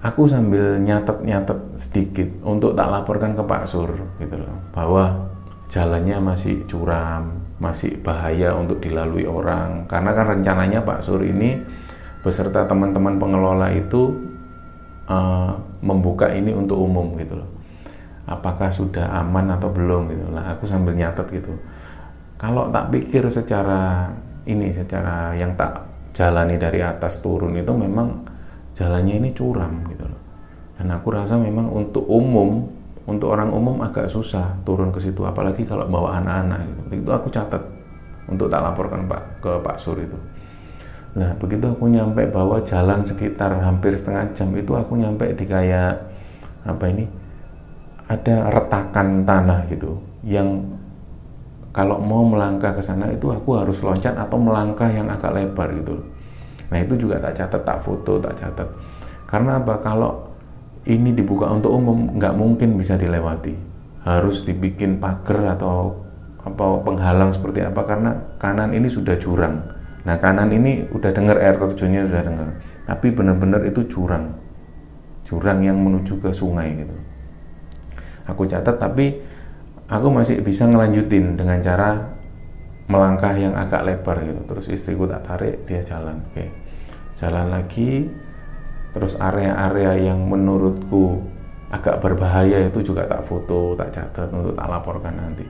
aku 0.00 0.28
sambil 0.28 0.80
nyatet-nyatet 0.80 1.76
sedikit 1.76 2.28
untuk 2.44 2.72
tak 2.72 2.88
laporkan 2.88 3.36
ke 3.36 3.42
Pak 3.44 3.64
Sur 3.68 3.92
gitu 4.20 4.36
loh. 4.40 4.56
Bahwa 4.72 5.28
jalannya 5.66 6.18
masih 6.22 6.66
curam 6.70 7.46
masih 7.56 8.00
bahaya 8.04 8.52
untuk 8.52 8.80
dilalui 8.80 9.24
orang. 9.24 9.88
Karena 9.88 10.12
kan 10.12 10.36
rencananya 10.36 10.84
Pak 10.84 11.00
Sur 11.00 11.24
ini 11.24 11.56
beserta 12.20 12.68
teman-teman 12.68 13.16
pengelola 13.16 13.72
itu 13.72 14.12
uh, 15.08 15.52
membuka 15.80 16.28
ini 16.32 16.52
untuk 16.52 16.76
umum 16.80 17.16
gitu 17.16 17.40
loh. 17.40 17.50
Apakah 18.26 18.68
sudah 18.68 19.08
aman 19.22 19.54
atau 19.56 19.70
belum 19.72 20.10
gitu. 20.12 20.24
Lah 20.34 20.52
aku 20.56 20.68
sambil 20.68 20.92
nyatet 20.98 21.30
gitu. 21.32 21.54
Kalau 22.36 22.68
tak 22.68 22.92
pikir 22.92 23.24
secara 23.32 24.12
ini 24.44 24.68
secara 24.74 25.32
yang 25.32 25.56
tak 25.56 25.88
jalani 26.12 26.60
dari 26.60 26.84
atas 26.84 27.24
turun 27.24 27.56
itu 27.56 27.72
memang 27.72 28.26
jalannya 28.76 29.16
ini 29.16 29.30
curam 29.32 29.88
gitu 29.88 30.04
loh. 30.04 30.20
Dan 30.76 30.92
aku 30.92 31.08
rasa 31.08 31.40
memang 31.40 31.72
untuk 31.72 32.04
umum 32.04 32.68
untuk 33.06 33.30
orang 33.30 33.54
umum 33.54 33.78
agak 33.86 34.10
susah 34.10 34.58
turun 34.66 34.90
ke 34.90 34.98
situ 34.98 35.22
apalagi 35.22 35.62
kalau 35.62 35.86
bawa 35.86 36.18
anak-anak 36.18 36.66
gitu. 36.66 37.06
itu 37.06 37.10
aku 37.14 37.30
catat 37.30 37.62
untuk 38.26 38.50
tak 38.50 38.66
laporkan 38.66 39.06
Pak 39.06 39.22
ke 39.38 39.52
Pak 39.62 39.78
Sur 39.78 39.94
itu. 40.02 40.18
Nah 41.14 41.32
begitu 41.38 41.70
aku 41.70 41.86
nyampe 41.86 42.26
bahwa 42.28 42.58
jalan 42.66 43.06
sekitar 43.06 43.54
hampir 43.62 43.94
setengah 43.94 44.26
jam 44.34 44.50
itu 44.58 44.74
aku 44.74 44.98
nyampe 44.98 45.30
di 45.38 45.46
kayak 45.46 45.94
apa 46.66 46.84
ini 46.90 47.06
ada 48.10 48.50
retakan 48.50 49.22
tanah 49.22 49.70
gitu 49.70 50.02
yang 50.26 50.66
kalau 51.70 52.02
mau 52.02 52.26
melangkah 52.26 52.74
ke 52.74 52.82
sana 52.82 53.06
itu 53.14 53.30
aku 53.30 53.54
harus 53.54 53.78
loncat 53.86 54.18
atau 54.18 54.40
melangkah 54.40 54.90
yang 54.90 55.06
agak 55.06 55.30
lebar 55.30 55.70
gitu. 55.78 55.94
Nah 56.74 56.78
itu 56.82 56.98
juga 56.98 57.22
tak 57.22 57.38
catat 57.38 57.62
tak 57.62 57.78
foto 57.78 58.18
tak 58.18 58.34
catat. 58.34 58.68
Karena 59.30 59.62
apa? 59.62 59.78
Kalau 59.78 60.25
ini 60.86 61.10
dibuka 61.10 61.50
untuk 61.50 61.74
umum 61.74 62.14
nggak 62.14 62.34
mungkin 62.38 62.78
bisa 62.78 62.94
dilewati. 62.94 63.54
Harus 64.06 64.46
dibikin 64.46 65.02
pagar 65.02 65.58
atau 65.58 66.06
apa 66.46 66.78
penghalang 66.86 67.34
seperti 67.34 67.66
apa 67.66 67.82
karena 67.82 68.38
kanan 68.38 68.70
ini 68.70 68.86
sudah 68.86 69.18
jurang. 69.18 69.66
Nah 70.06 70.14
kanan 70.22 70.54
ini 70.54 70.86
udah 70.94 71.10
dengar 71.10 71.42
air 71.42 71.58
terjunnya 71.58 72.06
sudah 72.06 72.22
dengar 72.22 72.48
tapi 72.86 73.10
benar-benar 73.10 73.66
itu 73.66 73.82
jurang. 73.90 74.30
Jurang 75.26 75.66
yang 75.66 75.82
menuju 75.82 76.22
ke 76.22 76.30
sungai 76.30 76.70
gitu. 76.86 76.94
Aku 78.30 78.46
catat 78.46 78.78
tapi 78.78 79.18
aku 79.90 80.06
masih 80.06 80.38
bisa 80.38 80.70
ngelanjutin 80.70 81.34
dengan 81.34 81.58
cara 81.58 82.14
melangkah 82.86 83.34
yang 83.34 83.58
agak 83.58 83.82
lebar 83.82 84.22
gitu. 84.22 84.38
Terus 84.46 84.66
istriku 84.70 85.10
tak 85.10 85.26
tarik 85.26 85.66
dia 85.66 85.82
jalan. 85.82 86.22
Oke. 86.30 86.46
Jalan 87.10 87.50
lagi 87.50 88.06
terus 88.96 89.20
area-area 89.20 90.08
yang 90.08 90.24
menurutku 90.24 91.20
agak 91.68 92.00
berbahaya 92.00 92.64
itu 92.64 92.80
juga 92.80 93.04
tak 93.04 93.20
foto, 93.20 93.76
tak 93.76 93.92
catat 93.92 94.32
untuk 94.32 94.56
tak 94.56 94.64
laporkan 94.72 95.12
nanti. 95.12 95.44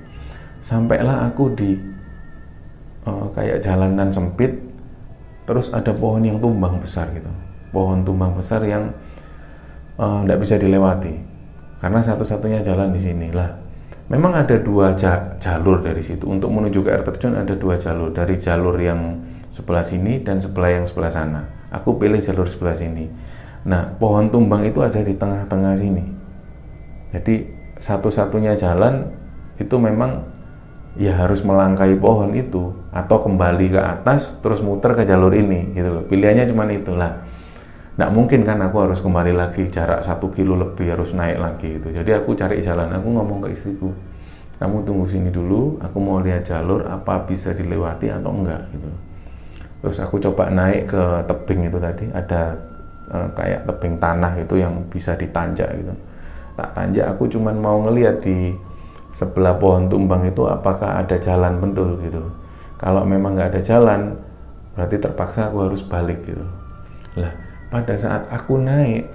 Sampailah 0.58 1.30
aku 1.30 1.54
di 1.54 1.78
uh, 3.06 3.30
kayak 3.30 3.62
jalanan 3.62 4.10
sempit, 4.10 4.50
terus 5.46 5.70
ada 5.70 5.94
pohon 5.94 6.26
yang 6.26 6.42
tumbang 6.42 6.82
besar 6.82 7.06
gitu, 7.14 7.30
pohon 7.70 8.02
tumbang 8.02 8.34
besar 8.34 8.66
yang 8.66 8.90
tidak 9.94 10.36
uh, 10.36 10.42
bisa 10.42 10.58
dilewati, 10.58 11.14
karena 11.78 12.02
satu-satunya 12.02 12.66
jalan 12.66 12.90
di 12.90 12.98
sini 12.98 13.30
lah. 13.30 13.62
Memang 14.10 14.34
ada 14.34 14.58
dua 14.58 14.94
jalur 15.38 15.86
dari 15.86 16.02
situ 16.02 16.26
untuk 16.26 16.50
menuju 16.50 16.82
ke 16.82 16.90
air 16.94 17.02
terjun 17.06 17.38
ada 17.38 17.54
dua 17.54 17.78
jalur 17.78 18.10
dari 18.10 18.34
jalur 18.38 18.74
yang 18.78 19.22
sebelah 19.50 19.82
sini 19.86 20.22
dan 20.22 20.42
sebelah 20.42 20.82
yang 20.82 20.86
sebelah 20.86 21.10
sana. 21.10 21.42
Aku 21.74 21.98
pilih 21.98 22.22
jalur 22.22 22.46
sebelah 22.46 22.74
sini 22.78 23.10
Nah, 23.66 23.98
pohon 23.98 24.30
tumbang 24.30 24.62
itu 24.62 24.78
ada 24.78 25.02
di 25.02 25.10
tengah-tengah 25.18 25.74
sini. 25.74 26.06
Jadi 27.10 27.50
satu-satunya 27.76 28.54
jalan 28.54 29.10
itu 29.58 29.74
memang 29.76 30.22
ya 30.96 31.12
harus 31.12 31.44
melangkahi 31.44 32.00
pohon 32.00 32.32
itu 32.32 32.72
atau 32.88 33.20
kembali 33.20 33.76
ke 33.76 33.80
atas 33.80 34.40
terus 34.40 34.64
muter 34.64 34.96
ke 34.96 35.02
jalur 35.04 35.34
ini 35.34 35.74
gitu 35.76 35.90
loh. 35.92 36.04
Pilihannya 36.06 36.46
cuma 36.48 36.64
itulah. 36.70 37.26
Nggak 37.96 38.10
mungkin 38.12 38.40
kan 38.44 38.60
aku 38.60 38.76
harus 38.84 39.00
kembali 39.00 39.32
lagi 39.32 39.64
jarak 39.72 40.04
satu 40.04 40.28
kilo 40.28 40.56
lebih 40.56 40.92
harus 40.92 41.16
naik 41.16 41.40
lagi 41.40 41.80
itu. 41.80 41.88
Jadi 41.90 42.10
aku 42.12 42.36
cari 42.36 42.60
jalan. 42.60 42.92
Aku 42.92 43.08
ngomong 43.08 43.48
ke 43.48 43.56
istriku, 43.56 43.88
kamu 44.60 44.84
tunggu 44.84 45.04
sini 45.08 45.32
dulu. 45.32 45.80
Aku 45.80 45.96
mau 45.96 46.20
lihat 46.20 46.44
jalur 46.44 46.84
apa 46.84 47.24
bisa 47.24 47.56
dilewati 47.56 48.12
atau 48.12 48.36
enggak 48.36 48.68
gitu. 48.72 48.88
Terus 49.80 49.96
aku 50.04 50.20
coba 50.20 50.52
naik 50.52 50.92
ke 50.92 51.02
tebing 51.24 51.72
itu 51.72 51.78
tadi 51.80 52.04
ada 52.12 52.56
uh, 53.10 53.28
kayak 53.34 53.66
tebing 53.66 53.96
tanah 53.98 54.32
itu 54.38 54.58
yang 54.60 54.86
bisa 54.90 55.14
ditanjak 55.14 55.70
gitu. 55.76 55.94
Tak 56.56 56.72
tanjak 56.72 57.06
aku 57.12 57.28
cuman 57.28 57.56
mau 57.60 57.82
ngeliat 57.84 58.22
di 58.24 58.56
sebelah 59.12 59.56
pohon 59.56 59.88
tumbang 59.88 60.24
itu 60.28 60.44
apakah 60.44 61.00
ada 61.00 61.16
jalan 61.16 61.60
pendul 61.60 62.00
gitu. 62.04 62.22
Kalau 62.76 63.04
memang 63.08 63.36
nggak 63.36 63.56
ada 63.56 63.62
jalan 63.62 64.00
berarti 64.76 64.96
terpaksa 65.00 65.48
aku 65.48 65.68
harus 65.68 65.82
balik 65.84 66.20
gitu. 66.24 66.44
Lah 67.16 67.32
pada 67.72 67.96
saat 67.96 68.28
aku 68.28 68.60
naik 68.60 69.08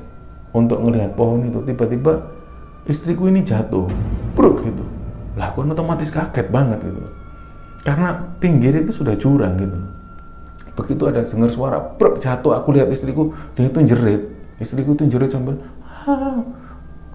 untuk 0.52 0.82
ngelihat 0.84 1.14
pohon 1.16 1.48
itu 1.48 1.62
tiba-tiba 1.64 2.18
istriku 2.90 3.30
ini 3.30 3.46
jatuh 3.46 3.88
bruk 4.34 4.66
gitu. 4.66 4.86
Lah 5.38 5.54
aku 5.54 5.64
otomatis 5.66 6.10
kaget 6.10 6.50
banget 6.50 6.82
gitu. 6.82 7.06
Karena 7.82 8.14
pinggir 8.38 8.78
itu 8.78 8.94
sudah 8.94 9.18
jurang 9.18 9.58
gitu 9.58 10.00
begitu 10.78 11.08
ada 11.08 11.22
dengar 11.25 11.51
suara 11.51 11.78
brok 11.80 12.20
jatuh. 12.22 12.62
Aku 12.62 12.72
lihat 12.75 12.88
istriku 12.90 13.36
dia 13.58 13.68
itu 13.68 13.80
jerit. 13.84 14.22
Istriku 14.62 14.94
itu 14.94 15.08
jerit 15.10 15.32
sambil 15.34 15.58
ah, 16.06 16.42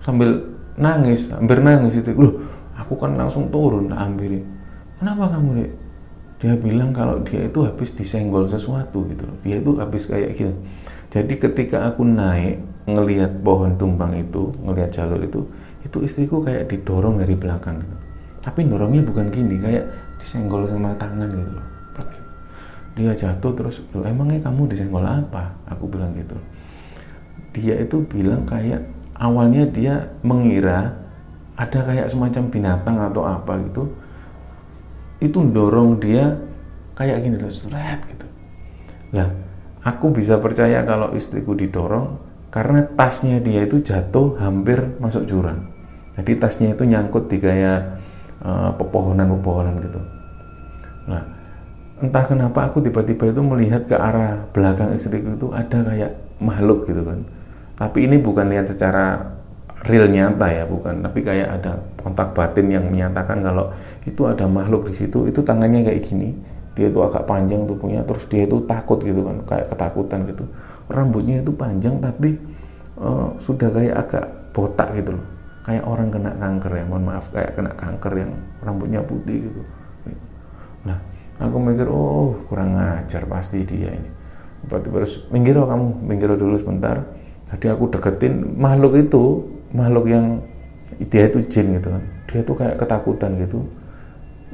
sambil 0.03 0.31
nangis 0.77 1.33
hampir 1.33 1.59
nangis 1.63 1.99
itu. 1.99 2.13
Loh 2.17 2.43
aku 2.77 2.95
kan 3.01 3.17
langsung 3.17 3.49
turun 3.49 3.91
ambil 3.91 4.45
kenapa 5.01 5.33
kamu 5.33 5.51
dek 5.65 5.71
dia 6.37 6.53
bilang 6.61 6.93
kalau 6.93 7.25
dia 7.25 7.49
itu 7.49 7.65
habis 7.65 7.97
disenggol 7.97 8.45
sesuatu 8.45 9.09
gitu 9.09 9.25
loh. 9.25 9.37
Dia 9.41 9.57
itu 9.57 9.73
habis 9.81 10.05
kayak 10.05 10.37
gitu 10.37 10.53
jadi 11.11 11.35
ketika 11.49 11.89
aku 11.89 12.05
naik 12.05 12.61
ngelihat 12.87 13.41
pohon 13.43 13.75
tumbang 13.75 14.15
itu 14.15 14.53
ngelihat 14.63 14.91
jalur 14.93 15.19
itu 15.23 15.43
itu 15.83 15.99
istriku 16.03 16.43
kayak 16.43 16.69
didorong 16.69 17.23
dari 17.23 17.35
belakang 17.39 17.79
gitu. 17.81 17.97
tapi 18.43 18.67
dorongnya 18.67 19.03
bukan 19.03 19.31
gini 19.31 19.59
kayak 19.59 19.87
disenggol 20.19 20.67
sama 20.69 20.95
tangan 20.99 21.31
gitu 21.31 21.53
loh 21.57 21.67
dia 22.97 23.13
jatuh 23.13 23.53
terus 23.53 23.85
lo 23.93 24.01
emangnya 24.09 24.41
kamu 24.49 24.73
disenggol 24.73 25.05
apa? 25.05 25.53
Aku 25.69 25.85
bilang 25.85 26.17
gitu. 26.17 26.35
Dia 27.53 27.77
itu 27.77 28.01
bilang 28.09 28.49
kayak 28.49 28.89
awalnya 29.21 29.69
dia 29.69 30.17
mengira 30.25 30.97
ada 31.61 31.85
kayak 31.85 32.09
semacam 32.09 32.49
binatang 32.49 32.97
atau 33.13 33.29
apa 33.29 33.61
gitu. 33.69 33.93
Itu 35.21 35.45
dorong 35.45 36.01
dia 36.01 36.41
kayak 36.97 37.21
gini 37.21 37.37
loh 37.37 37.53
seret 37.53 38.01
gitu. 38.09 38.27
Lah 39.13 39.29
aku 39.85 40.17
bisa 40.17 40.41
percaya 40.41 40.81
kalau 40.89 41.13
istriku 41.13 41.53
didorong 41.53 42.17
karena 42.49 42.81
tasnya 42.97 43.45
dia 43.45 43.69
itu 43.69 43.85
jatuh 43.85 44.41
hampir 44.41 44.97
masuk 44.97 45.29
jurang. 45.29 45.69
Jadi 46.17 46.33
tasnya 46.41 46.73
itu 46.73 46.89
nyangkut 46.89 47.29
di 47.29 47.37
kayak 47.37 48.01
uh, 48.41 48.73
pepohonan-pepohonan 48.81 49.85
gitu. 49.85 50.01
Nah 51.13 51.36
entah 51.97 52.25
kenapa 52.29 52.69
aku 52.69 52.85
tiba-tiba 52.85 53.33
itu 53.33 53.41
melihat 53.41 53.89
ke 53.89 53.97
arah 53.97 54.45
belakang 54.53 54.93
istriku 54.93 55.33
itu 55.33 55.49
ada 55.53 55.81
kayak 55.81 56.13
makhluk 56.45 56.85
gitu 56.85 57.01
kan. 57.01 57.25
Tapi 57.77 58.09
ini 58.09 58.21
bukan 58.21 58.53
lihat 58.53 58.69
secara 58.69 59.33
real 59.89 60.09
nyata 60.13 60.47
ya 60.49 60.65
bukan. 60.69 61.01
Tapi 61.01 61.19
kayak 61.25 61.49
ada 61.61 61.81
kontak 62.01 62.37
batin 62.37 62.69
yang 62.69 62.85
menyatakan 62.89 63.41
kalau 63.41 63.73
itu 64.05 64.29
ada 64.29 64.45
makhluk 64.45 64.93
di 64.93 64.95
situ. 64.97 65.25
Itu 65.29 65.41
tangannya 65.41 65.89
kayak 65.89 66.01
gini. 66.05 66.37
Dia 66.77 66.93
itu 66.93 67.01
agak 67.01 67.25
panjang 67.25 67.65
tubuhnya 67.65 68.05
terus 68.05 68.29
dia 68.29 68.45
itu 68.45 68.61
takut 68.69 69.01
gitu 69.01 69.25
kan 69.25 69.41
kayak 69.49 69.73
ketakutan 69.73 70.29
gitu. 70.29 70.45
Rambutnya 70.93 71.41
itu 71.41 71.53
panjang 71.57 71.97
tapi 72.05 72.37
uh, 73.01 73.33
sudah 73.41 73.73
kayak 73.73 73.97
agak 73.97 74.25
botak 74.53 74.93
gitu 75.01 75.17
loh. 75.17 75.27
Kayak 75.65 75.89
orang 75.89 76.13
kena 76.13 76.33
kanker 76.37 76.73
ya 76.77 76.85
mohon 76.85 77.05
maaf 77.09 77.33
kayak 77.33 77.57
kena 77.57 77.73
kanker 77.73 78.13
yang 78.21 78.33
rambutnya 78.61 79.01
putih 79.03 79.51
gitu 79.51 79.65
aku 81.37 81.57
mikir 81.61 81.89
oh 81.89 82.33
kurang 82.49 82.77
ngajar 82.77 83.25
pasti 83.29 83.65
dia 83.65 83.93
ini. 83.93 84.11
Tiba-tiba 84.67 85.05
terus 85.05 85.29
minggir 85.31 85.57
kamu 85.57 85.87
minggir 86.03 86.31
dulu 86.35 86.57
sebentar. 86.59 87.05
Jadi 87.47 87.71
aku 87.71 87.87
deketin 87.93 88.59
makhluk 88.59 88.99
itu 88.99 89.47
makhluk 89.71 90.11
yang 90.11 90.43
dia 90.99 91.31
itu 91.31 91.39
jin 91.47 91.79
gitu 91.79 91.95
kan. 91.95 92.03
Dia 92.27 92.41
tuh 92.43 92.57
kayak 92.59 92.75
ketakutan 92.81 93.39
gitu. 93.39 93.63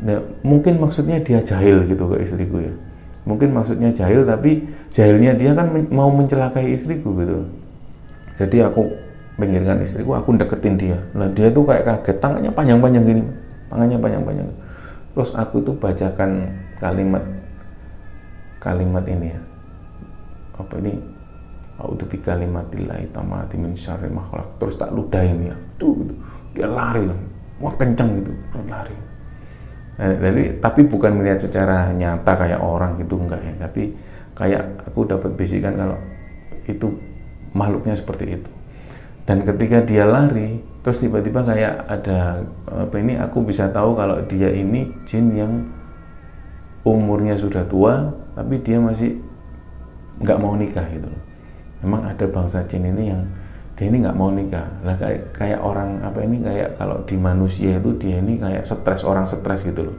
Nah, 0.02 0.18
mungkin 0.42 0.82
maksudnya 0.82 1.22
dia 1.22 1.40
jahil 1.40 1.86
gitu 1.88 2.04
ke 2.10 2.20
istriku 2.20 2.60
ya. 2.60 2.74
Mungkin 3.22 3.54
maksudnya 3.54 3.94
jahil 3.94 4.26
tapi 4.26 4.66
jahilnya 4.90 5.32
dia 5.38 5.54
kan 5.54 5.70
mau 5.88 6.10
mencelakai 6.10 6.74
istriku 6.74 7.14
gitu. 7.16 7.46
Jadi 8.34 8.58
aku 8.66 8.90
pinggirkan 9.38 9.78
istriku 9.80 10.18
aku 10.18 10.34
deketin 10.36 10.74
dia. 10.76 10.98
Nah 11.14 11.30
dia 11.30 11.48
tuh 11.48 11.64
kayak 11.64 11.86
kaget 11.86 12.18
tangannya 12.18 12.50
panjang-panjang 12.50 13.04
gini 13.06 13.22
tangannya 13.72 13.96
panjang-panjang. 13.96 14.48
Terus 15.16 15.30
aku 15.32 15.64
itu 15.64 15.72
bacakan 15.76 16.60
kalimat 16.82 17.22
kalimat 18.58 19.06
ini 19.06 19.30
ya. 19.30 19.40
Apa 20.58 20.82
ini? 20.82 20.98
Audu 21.78 22.04
bi 22.06 22.18
kalimatillahi 22.18 23.10
tamati 23.10 23.58
min 23.58 23.74
syarri 23.74 24.10
makhluk 24.10 24.58
terus 24.58 24.74
tak 24.74 24.90
ludahin 24.90 25.50
ya. 25.50 25.56
Tuh 25.78 25.94
gitu. 26.02 26.14
dia 26.52 26.68
lari 26.68 27.06
wah 27.62 27.74
kenceng 27.78 28.18
gitu. 28.18 28.34
Lari. 28.66 28.94
Nah, 29.92 30.08
jadi 30.18 30.58
tapi 30.58 30.84
bukan 30.84 31.16
melihat 31.16 31.46
secara 31.46 31.90
nyata 31.94 32.32
kayak 32.34 32.60
orang 32.60 32.98
gitu 32.98 33.18
enggak 33.18 33.40
ya. 33.40 33.54
Tapi 33.66 33.82
kayak 34.34 34.90
aku 34.90 35.06
dapat 35.06 35.32
bisikan 35.38 35.78
kalau 35.78 35.98
itu 36.66 36.92
makhluknya 37.54 37.94
seperti 37.96 38.36
itu. 38.36 38.50
Dan 39.22 39.46
ketika 39.46 39.86
dia 39.86 40.02
lari 40.02 40.58
terus 40.82 40.98
tiba-tiba 40.98 41.46
kayak 41.46 41.86
ada 41.86 42.42
apa 42.66 42.94
ini 42.98 43.14
aku 43.14 43.46
bisa 43.46 43.70
tahu 43.70 43.94
kalau 43.94 44.18
dia 44.26 44.50
ini 44.50 44.90
jin 45.06 45.30
yang 45.30 45.62
umurnya 46.82 47.38
sudah 47.38 47.66
tua 47.66 48.10
tapi 48.34 48.58
dia 48.62 48.82
masih 48.82 49.18
nggak 50.22 50.38
mau 50.38 50.54
nikah 50.54 50.86
gitu 50.90 51.06
loh. 51.06 51.22
Memang 51.82 52.06
ada 52.06 52.24
bangsa 52.30 52.62
jin 52.66 52.86
ini 52.86 53.10
yang 53.10 53.22
dia 53.74 53.90
ini 53.90 54.02
nggak 54.06 54.16
mau 54.18 54.30
nikah. 54.30 54.66
Lah 54.86 54.94
kayak 54.98 55.34
kayak 55.34 55.60
orang 55.62 56.02
apa 56.02 56.22
ini 56.22 56.42
kayak 56.42 56.78
kalau 56.78 57.02
di 57.02 57.16
manusia 57.18 57.78
itu 57.78 57.90
dia 57.98 58.22
ini 58.22 58.38
kayak 58.38 58.62
stres 58.66 59.02
orang 59.02 59.26
stres 59.26 59.66
gitu 59.66 59.90
loh. 59.90 59.96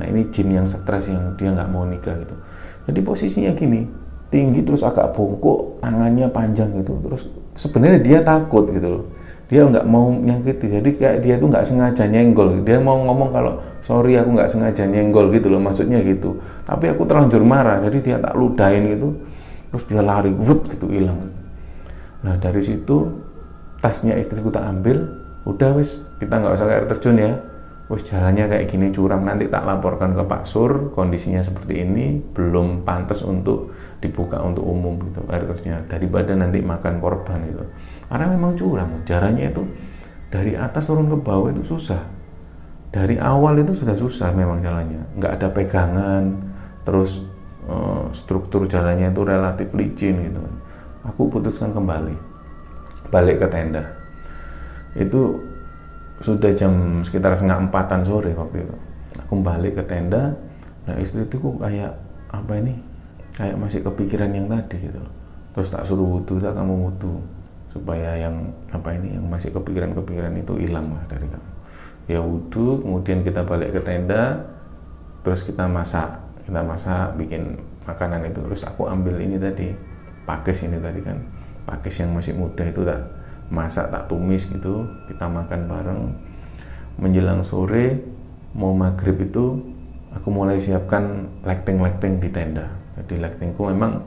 Nah 0.00 0.06
ini 0.08 0.28
jin 0.32 0.48
yang 0.52 0.66
stres 0.68 1.12
yang 1.12 1.36
dia 1.36 1.52
nggak 1.52 1.68
mau 1.68 1.84
nikah 1.84 2.16
gitu. 2.20 2.36
Jadi 2.88 3.00
posisinya 3.04 3.52
gini 3.52 3.84
tinggi 4.28 4.60
terus 4.64 4.84
agak 4.84 5.12
bungkuk 5.16 5.80
tangannya 5.80 6.28
panjang 6.32 6.72
gitu. 6.80 6.96
Terus 7.00 7.28
sebenarnya 7.56 8.00
dia 8.00 8.18
takut 8.24 8.68
gitu 8.68 8.88
loh 8.88 9.17
dia 9.48 9.64
nggak 9.64 9.88
mau 9.88 10.12
nyakiti 10.12 10.68
jadi 10.68 10.90
kayak 10.92 11.16
dia 11.24 11.34
tuh 11.40 11.48
nggak 11.48 11.64
sengaja 11.64 12.04
nyenggol. 12.04 12.60
Dia 12.68 12.84
mau 12.84 13.00
ngomong 13.00 13.32
kalau 13.32 13.64
sorry 13.80 14.20
aku 14.20 14.36
nggak 14.36 14.44
sengaja 14.44 14.84
nyenggol 14.84 15.32
gitu 15.32 15.48
loh 15.48 15.56
maksudnya 15.56 16.04
gitu. 16.04 16.36
Tapi 16.68 16.92
aku 16.92 17.08
terlanjur 17.08 17.40
marah. 17.48 17.80
Jadi 17.80 18.04
dia 18.04 18.20
tak 18.20 18.36
ludahin 18.36 18.84
gitu. 18.92 19.16
Terus 19.72 19.84
dia 19.88 20.04
lari 20.04 20.36
wut 20.36 20.68
gitu 20.68 20.92
hilang. 20.92 21.32
Nah 22.20 22.36
dari 22.36 22.60
situ 22.60 23.08
tasnya 23.80 24.20
istriku 24.20 24.52
tak 24.52 24.68
ambil. 24.68 25.16
Udah 25.48 25.72
wis 25.80 26.04
kita 26.20 26.44
nggak 26.44 26.52
usah 26.52 26.68
air 26.68 26.84
terjun 26.84 27.16
ya 27.16 27.40
wis 27.88 28.04
jalannya 28.04 28.48
kayak 28.48 28.68
gini 28.68 28.92
curam. 28.92 29.24
Nanti 29.24 29.48
tak 29.48 29.64
laporkan 29.64 30.12
ke 30.12 30.22
Pak 30.28 30.44
Sur 30.44 30.92
kondisinya 30.92 31.40
seperti 31.40 31.82
ini 31.84 32.20
belum 32.20 32.84
pantas 32.84 33.24
untuk 33.24 33.72
dibuka 33.98 34.38
untuk 34.44 34.62
umum 34.62 35.00
gitu 35.10 35.24
terjunnya 35.26 35.82
daripada 35.90 36.36
nanti 36.36 36.60
makan 36.62 37.00
korban 37.02 37.42
itu. 37.48 37.64
Karena 38.08 38.26
memang 38.30 38.54
curam 38.54 39.02
jaraknya 39.08 39.50
itu 39.50 39.64
dari 40.28 40.54
atas 40.54 40.86
turun 40.86 41.08
ke 41.08 41.16
bawah 41.18 41.48
itu 41.48 41.64
susah. 41.64 42.00
Dari 42.88 43.20
awal 43.20 43.60
itu 43.60 43.76
sudah 43.76 43.96
susah 43.96 44.32
memang 44.32 44.60
jalannya. 44.64 45.18
Nggak 45.20 45.32
ada 45.40 45.48
pegangan 45.52 46.24
terus 46.84 47.20
uh, 47.68 48.08
struktur 48.16 48.64
jalannya 48.64 49.12
itu 49.12 49.22
relatif 49.24 49.68
licin 49.76 50.28
gitu. 50.28 50.40
Aku 51.04 51.28
putuskan 51.28 51.72
kembali 51.72 52.16
balik 53.08 53.40
ke 53.40 53.48
tenda. 53.48 53.84
Itu 54.96 55.47
sudah 56.18 56.50
jam 56.54 57.02
sekitar 57.06 57.34
setengah 57.34 57.68
empatan 57.68 58.02
sore 58.02 58.34
waktu 58.34 58.66
itu. 58.66 58.76
Aku 59.26 59.38
balik 59.42 59.78
ke 59.78 59.84
tenda 59.86 60.34
nah 60.88 60.96
istri 60.96 61.20
itu 61.20 61.36
kok 61.36 61.60
kayak 61.60 61.92
apa 62.32 62.52
ini? 62.58 62.74
Kayak 63.36 63.56
masih 63.60 63.80
kepikiran 63.84 64.30
yang 64.34 64.46
tadi 64.50 64.76
gitu 64.82 64.98
loh. 64.98 65.14
Terus 65.54 65.68
tak 65.70 65.82
suruh 65.86 66.18
wudhu 66.18 66.40
tak 66.42 66.56
kamu 66.56 66.74
wudhu 66.90 67.22
supaya 67.68 68.16
yang 68.16 68.34
apa 68.72 68.96
ini 68.96 69.14
yang 69.14 69.26
masih 69.28 69.52
kepikiran-kepikiran 69.52 70.32
itu 70.40 70.56
hilang 70.58 70.88
lah 70.90 71.04
dari 71.06 71.28
kamu. 71.28 71.50
Ya 72.08 72.20
wudhu 72.24 72.82
kemudian 72.82 73.20
kita 73.22 73.44
balik 73.44 73.76
ke 73.76 73.80
tenda 73.84 74.42
terus 75.22 75.44
kita 75.44 75.68
masak 75.68 76.08
kita 76.48 76.64
masak 76.64 77.14
bikin 77.20 77.60
makanan 77.84 78.24
itu. 78.26 78.40
Terus 78.40 78.64
aku 78.64 78.88
ambil 78.88 79.20
ini 79.20 79.36
tadi 79.36 79.70
pakis 80.24 80.64
ini 80.64 80.80
tadi 80.80 81.04
kan. 81.04 81.20
Pakis 81.68 82.00
yang 82.00 82.16
masih 82.16 82.32
muda 82.32 82.64
itu 82.64 82.80
tak 82.80 83.17
masak 83.48 83.88
tak 83.88 84.06
tumis 84.08 84.48
gitu 84.48 84.88
kita 85.08 85.28
makan 85.28 85.60
bareng. 85.68 86.00
Menjelang 86.98 87.46
sore 87.46 88.02
mau 88.56 88.74
maghrib 88.74 89.16
itu 89.22 89.60
aku 90.12 90.28
mulai 90.32 90.58
siapkan 90.58 91.28
lighting-lighting 91.44 92.18
di 92.18 92.28
tenda. 92.28 92.66
Di 93.06 93.16
lightingku 93.16 93.70
memang 93.70 94.02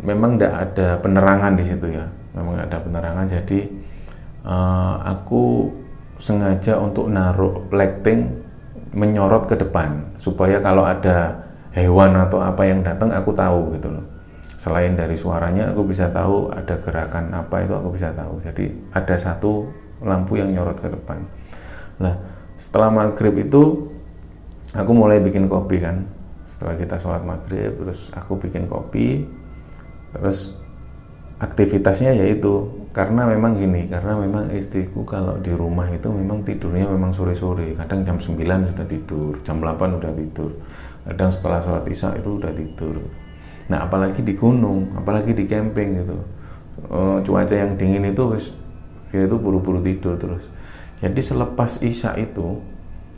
memang 0.00 0.40
tidak 0.40 0.54
ada 0.72 0.88
penerangan 1.00 1.52
di 1.54 1.64
situ 1.64 1.86
ya. 1.92 2.06
Memang 2.32 2.60
ada 2.60 2.80
penerangan. 2.80 3.26
Jadi 3.28 3.60
uh, 4.44 5.02
aku 5.04 5.68
sengaja 6.16 6.80
untuk 6.80 7.12
naruh 7.12 7.68
lighting 7.68 8.46
menyorot 8.96 9.44
ke 9.44 9.60
depan 9.60 10.16
supaya 10.16 10.56
kalau 10.64 10.88
ada 10.88 11.44
hewan 11.76 12.16
atau 12.16 12.40
apa 12.40 12.64
yang 12.64 12.80
datang 12.80 13.12
aku 13.12 13.36
tahu 13.36 13.76
gitu 13.76 13.92
loh 13.92 14.15
selain 14.56 14.96
dari 14.96 15.14
suaranya 15.14 15.70
aku 15.70 15.84
bisa 15.84 16.08
tahu 16.08 16.48
ada 16.48 16.80
gerakan 16.80 17.28
apa 17.36 17.64
itu 17.64 17.76
aku 17.76 17.88
bisa 17.92 18.10
tahu. 18.16 18.40
Jadi 18.40 18.72
ada 18.96 19.14
satu 19.16 19.68
lampu 20.00 20.40
yang 20.40 20.48
nyorot 20.48 20.80
ke 20.80 20.88
depan. 20.88 21.20
Nah 22.00 22.16
setelah 22.56 22.88
maghrib 22.88 23.36
itu 23.36 23.92
aku 24.72 24.92
mulai 24.96 25.20
bikin 25.20 25.44
kopi 25.46 25.84
kan. 25.84 26.08
Setelah 26.48 26.74
kita 26.80 26.96
sholat 26.96 27.22
maghrib 27.22 27.76
terus 27.76 28.08
aku 28.16 28.40
bikin 28.40 28.64
kopi. 28.64 29.28
Terus 30.16 30.56
aktivitasnya 31.36 32.16
yaitu 32.16 32.88
karena 32.96 33.28
memang 33.28 33.60
gini 33.60 33.92
karena 33.92 34.16
memang 34.16 34.48
istriku 34.56 35.04
kalau 35.04 35.36
di 35.36 35.52
rumah 35.52 35.84
itu 35.92 36.08
memang 36.08 36.40
tidurnya 36.48 36.88
memang 36.88 37.12
sore-sore. 37.12 37.76
Kadang 37.76 38.08
jam 38.08 38.16
9 38.16 38.40
sudah 38.72 38.86
tidur 38.88 39.36
jam 39.44 39.60
8 39.60 40.00
udah 40.00 40.12
tidur. 40.16 40.56
Kadang 41.04 41.28
setelah 41.28 41.60
sholat 41.60 41.84
isya 41.84 42.16
itu 42.16 42.40
udah 42.40 42.56
tidur 42.56 43.04
nah 43.66 43.82
apalagi 43.82 44.22
di 44.22 44.38
gunung 44.38 44.94
apalagi 44.94 45.34
di 45.34 45.44
camping 45.46 46.02
gitu. 46.02 46.18
E, 46.86 47.00
cuaca 47.26 47.54
yang 47.54 47.74
dingin 47.74 48.06
itu 48.06 48.22
dia 49.10 49.24
itu 49.26 49.36
buru-buru 49.38 49.82
tidur 49.82 50.14
terus. 50.18 50.50
Jadi 51.00 51.20
selepas 51.20 51.82
isya 51.82 52.14
itu 52.20 52.60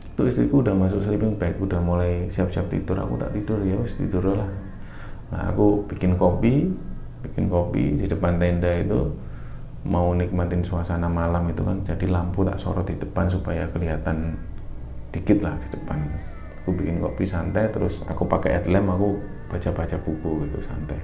itu 0.09 0.21
istriku 0.27 0.59
udah 0.59 0.75
masuk 0.75 0.99
sleeping 0.99 1.39
bag 1.39 1.55
udah 1.59 1.79
mulai 1.79 2.27
siap-siap 2.27 2.67
tidur. 2.67 2.97
Aku 2.99 3.15
tak 3.15 3.31
tidur 3.35 3.61
ya 3.63 3.77
wis 3.77 3.95
tidur 3.95 4.35
lah. 4.35 4.49
Nah 5.29 5.53
aku 5.53 5.85
bikin 5.85 6.17
kopi 6.17 6.69
bikin 7.19 7.51
kopi 7.51 7.99
di 7.99 8.05
depan 8.07 8.39
tenda 8.39 8.71
itu 8.79 9.11
mau 9.83 10.11
nikmatin 10.11 10.65
suasana 10.65 11.07
malam 11.07 11.45
itu 11.51 11.61
kan. 11.63 11.77
Jadi 11.85 12.09
lampu 12.09 12.41
tak 12.43 12.57
sorot 12.57 12.87
di 12.87 12.97
depan 12.97 13.29
supaya 13.29 13.69
kelihatan 13.69 14.35
dikit 15.13 15.39
lah 15.45 15.55
di 15.61 15.67
depan 15.71 15.97
itu. 16.03 16.19
Aku 16.63 16.69
bikin 16.75 16.99
kopi 16.99 17.23
santai 17.23 17.71
terus 17.71 18.03
aku 18.05 18.27
pakai 18.27 18.59
headlamp 18.59 18.97
aku 18.97 19.38
baca-baca 19.49 19.97
buku 20.05 20.45
gitu 20.47 20.61
santai 20.61 21.01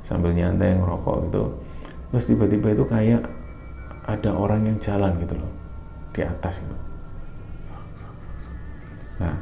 sambil 0.00 0.32
nyantai 0.32 0.78
ngerokok 0.78 1.28
gitu 1.28 1.42
terus 2.14 2.24
tiba-tiba 2.30 2.72
itu 2.72 2.84
kayak 2.86 3.22
ada 4.06 4.30
orang 4.32 4.64
yang 4.64 4.78
jalan 4.78 5.12
gitu 5.20 5.34
loh 5.36 5.52
di 6.14 6.22
atas 6.24 6.62
gitu 6.62 6.90
Nah, 9.20 9.36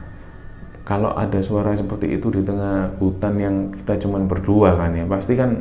kalau 0.83 1.15
ada 1.15 1.39
suara 1.39 1.71
seperti 1.73 2.19
itu 2.19 2.29
di 2.35 2.43
tengah 2.43 2.99
hutan 2.99 3.35
yang 3.39 3.57
kita 3.71 3.95
cuman 4.03 4.27
berdua 4.27 4.75
kan 4.75 4.91
ya, 4.91 5.07
pasti 5.07 5.39
kan 5.39 5.55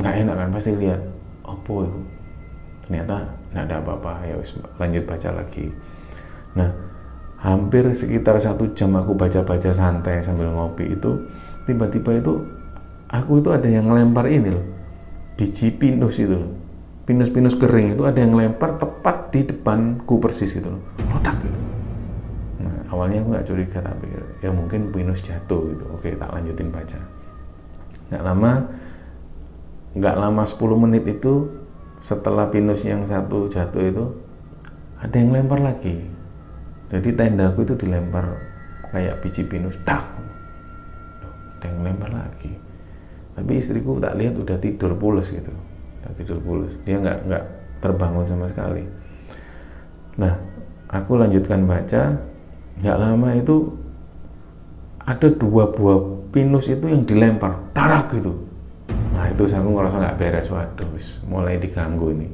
nggak 0.00 0.14
enak 0.24 0.36
kan, 0.40 0.48
pasti 0.48 0.72
lihat, 0.74 1.00
apa 1.44 1.74
itu? 1.84 2.00
Ternyata 2.88 3.14
nggak 3.52 3.64
ada 3.68 3.76
apa-apa, 3.84 4.12
ya 4.24 4.34
lanjut 4.80 5.04
baca 5.04 5.28
lagi. 5.36 5.66
Nah, 6.56 6.70
hampir 7.44 7.84
sekitar 7.92 8.40
satu 8.40 8.72
jam 8.72 8.96
aku 8.96 9.12
baca-baca 9.12 9.68
santai 9.68 10.24
sambil 10.24 10.48
ngopi 10.48 10.96
itu, 10.96 11.28
tiba-tiba 11.68 12.16
itu 12.16 12.32
aku 13.12 13.44
itu 13.44 13.52
ada 13.52 13.68
yang 13.68 13.92
ngelempar 13.92 14.24
ini 14.32 14.48
loh, 14.48 14.64
biji 15.36 15.76
pinus 15.76 16.16
itu 16.16 16.32
loh. 16.32 16.52
Pinus-pinus 17.08 17.56
kering 17.56 17.96
itu 17.96 18.04
ada 18.04 18.20
yang 18.20 18.36
lempar 18.36 18.76
tepat 18.76 19.32
di 19.32 19.40
depanku 19.48 20.20
persis 20.20 20.60
itu 20.60 20.68
loh. 20.68 20.80
Ledak 21.08 21.40
gitu. 21.40 21.60
Awalnya 22.88 23.24
aku 23.24 23.28
nggak 23.32 23.46
curiga 23.48 23.78
tapi 23.80 24.08
ya 24.44 24.52
mungkin 24.52 24.92
pinus 24.92 25.24
jatuh 25.24 25.72
gitu. 25.72 25.84
Oke 25.92 26.12
tak 26.16 26.28
lanjutin 26.32 26.68
baca. 26.68 27.00
Nggak 28.12 28.22
lama 28.24 28.52
nggak 29.96 30.16
lama 30.20 30.42
10 30.44 30.84
menit 30.84 31.04
itu 31.08 31.48
setelah 31.96 32.52
pinus 32.52 32.84
yang 32.84 33.08
satu 33.08 33.48
jatuh 33.48 33.82
itu 33.88 34.04
ada 35.00 35.16
yang 35.16 35.32
lempar 35.32 35.64
lagi. 35.64 36.04
Jadi 36.92 37.08
tendaku 37.16 37.64
itu 37.64 37.72
dilempar 37.76 38.36
kayak 38.92 39.20
biji 39.24 39.48
pinus 39.48 39.80
lempar 39.84 40.17
lagi. 42.38 42.54
Tapi 43.34 43.52
istriku 43.58 43.98
tak 43.98 44.14
lihat 44.14 44.38
udah 44.38 44.54
tidur 44.62 44.94
pulas 44.94 45.34
gitu. 45.34 45.50
Tak 45.98 46.14
tidur 46.22 46.38
pulas. 46.38 46.78
Dia 46.86 47.02
nggak 47.02 47.18
nggak 47.26 47.44
terbangun 47.82 48.30
sama 48.30 48.46
sekali. 48.46 48.86
Nah 50.22 50.38
aku 50.86 51.18
lanjutkan 51.18 51.66
baca. 51.66 52.14
Nggak 52.78 52.98
lama 53.02 53.28
itu 53.34 53.74
ada 55.02 55.26
dua 55.34 55.74
buah 55.74 56.30
pinus 56.30 56.70
itu 56.70 56.86
yang 56.86 57.02
dilempar. 57.02 57.74
Darah 57.74 58.06
gitu. 58.06 58.38
Nah 59.10 59.26
itu 59.26 59.42
aku 59.50 59.68
ngerasa 59.74 59.98
nggak 59.98 60.16
beres. 60.18 60.46
Waduh 60.54 60.94
mulai 61.26 61.58
diganggu 61.58 62.14
ini. 62.14 62.30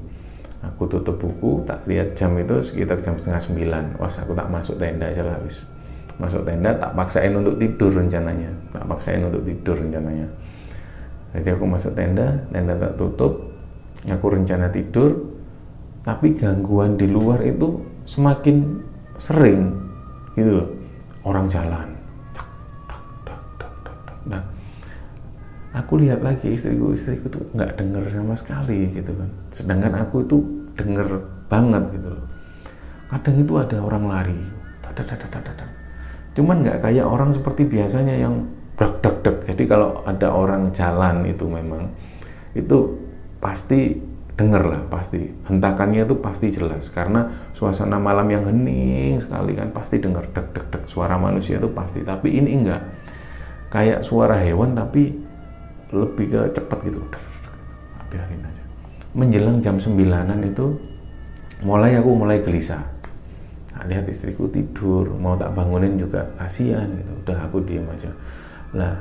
Aku 0.64 0.88
tutup 0.88 1.20
buku 1.20 1.64
tak 1.64 1.84
lihat 1.84 2.16
jam 2.16 2.36
itu 2.40 2.60
sekitar 2.60 2.96
jam 3.00 3.16
setengah 3.16 3.40
sembilan. 3.40 3.84
Was 4.00 4.20
aku 4.20 4.32
tak 4.36 4.48
masuk 4.48 4.76
tenda 4.76 5.08
aja 5.08 5.24
lah 5.24 5.36
wis 5.44 5.73
masuk 6.18 6.46
tenda 6.46 6.70
tak 6.78 6.94
paksain 6.94 7.34
untuk 7.34 7.58
tidur 7.58 7.90
rencananya. 7.90 8.50
Tak 8.70 8.84
paksain 8.86 9.22
untuk 9.22 9.42
tidur 9.42 9.76
rencananya. 9.78 10.26
Jadi 11.34 11.48
aku 11.50 11.64
masuk 11.66 11.92
tenda 11.98 12.38
tenda 12.50 12.74
tak 12.78 12.94
tutup. 12.94 13.50
Aku 14.06 14.26
rencana 14.30 14.70
tidur. 14.70 15.34
Tapi 16.04 16.36
gangguan 16.36 17.00
di 17.00 17.08
luar 17.08 17.40
itu 17.42 17.80
semakin 18.04 18.78
sering. 19.16 19.72
Gitu 20.36 20.62
loh. 20.62 20.68
Orang 21.24 21.48
jalan. 21.48 21.88
Nah 24.24 24.40
aku 25.76 26.00
lihat 26.00 26.24
lagi 26.24 26.56
istriku 26.56 26.96
istriku 26.96 27.28
tuh 27.28 27.44
nggak 27.52 27.76
denger 27.76 28.04
sama 28.08 28.34
sekali 28.38 28.88
gitu 28.92 29.12
kan. 29.16 29.30
Sedangkan 29.50 29.92
aku 30.00 30.24
itu 30.24 30.40
denger 30.78 31.20
banget 31.50 31.90
gitu 31.92 32.08
loh. 32.14 32.24
Kadang 33.10 33.36
itu 33.36 33.52
ada 33.60 33.78
orang 33.82 34.04
lari 34.08 34.40
cuman 36.34 36.66
nggak 36.66 36.82
kayak 36.82 37.06
orang 37.06 37.30
seperti 37.30 37.66
biasanya 37.66 38.18
yang 38.18 38.50
dak 38.74 38.98
dak 38.98 39.22
dak 39.22 39.36
jadi 39.46 39.62
kalau 39.70 40.02
ada 40.02 40.34
orang 40.34 40.74
jalan 40.74 41.22
itu 41.30 41.46
memang 41.46 41.94
itu 42.58 42.98
pasti 43.38 43.98
denger 44.34 44.62
lah 44.66 44.82
pasti. 44.90 45.22
Hentakannya 45.46 46.06
itu 46.06 46.18
pasti 46.18 46.50
jelas. 46.50 46.90
Karena 46.90 47.30
suasana 47.54 48.02
malam 48.02 48.26
yang 48.30 48.44
hening 48.50 49.22
sekali 49.22 49.54
kan 49.54 49.70
pasti 49.70 50.02
denger 50.02 50.30
dek 50.34 50.48
dek 50.54 50.66
dek 50.74 50.84
suara 50.90 51.14
manusia 51.18 51.58
itu 51.58 51.70
pasti. 51.70 52.02
Tapi 52.02 52.34
ini 52.34 52.50
enggak 52.62 52.82
kayak 53.70 54.02
suara 54.02 54.38
hewan 54.42 54.74
tapi 54.74 55.14
lebih 55.94 56.26
ke 56.30 56.40
cepet 56.50 56.78
gitu. 56.90 57.00
Biarin 58.10 58.42
aja. 58.42 58.62
Menjelang 59.14 59.62
jam 59.62 59.78
sembilanan 59.78 60.42
itu 60.42 60.74
mulai 61.62 61.94
aku 61.94 62.10
mulai 62.18 62.42
gelisah 62.42 62.93
lihat 63.90 64.06
istriku 64.06 64.46
tidur 64.46 65.10
mau 65.18 65.34
tak 65.34 65.50
bangunin 65.52 65.98
juga 65.98 66.30
kasihan 66.38 66.86
gitu. 66.94 67.12
Udah 67.26 67.38
aku 67.46 67.58
diem 67.66 67.84
aja. 67.90 68.10
Nah 68.74 68.94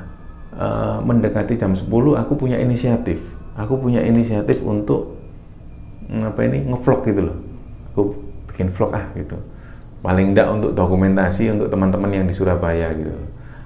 e, 0.54 0.66
mendekati 1.06 1.54
jam 1.54 1.72
10 1.72 1.86
aku 1.90 2.32
punya 2.34 2.58
inisiatif. 2.58 3.38
Aku 3.54 3.78
punya 3.78 4.02
inisiatif 4.02 4.66
untuk 4.66 5.14
apa 6.10 6.40
ini 6.42 6.66
ngevlog 6.66 7.00
gitu 7.06 7.22
loh. 7.22 7.38
Aku 7.94 8.02
bikin 8.50 8.68
vlog 8.68 8.90
ah 8.92 9.06
gitu. 9.14 9.38
Paling 10.02 10.34
enggak 10.34 10.50
untuk 10.50 10.74
dokumentasi 10.74 11.54
untuk 11.54 11.70
teman-teman 11.70 12.10
yang 12.12 12.26
di 12.26 12.34
Surabaya 12.34 12.90
gitu 12.92 13.14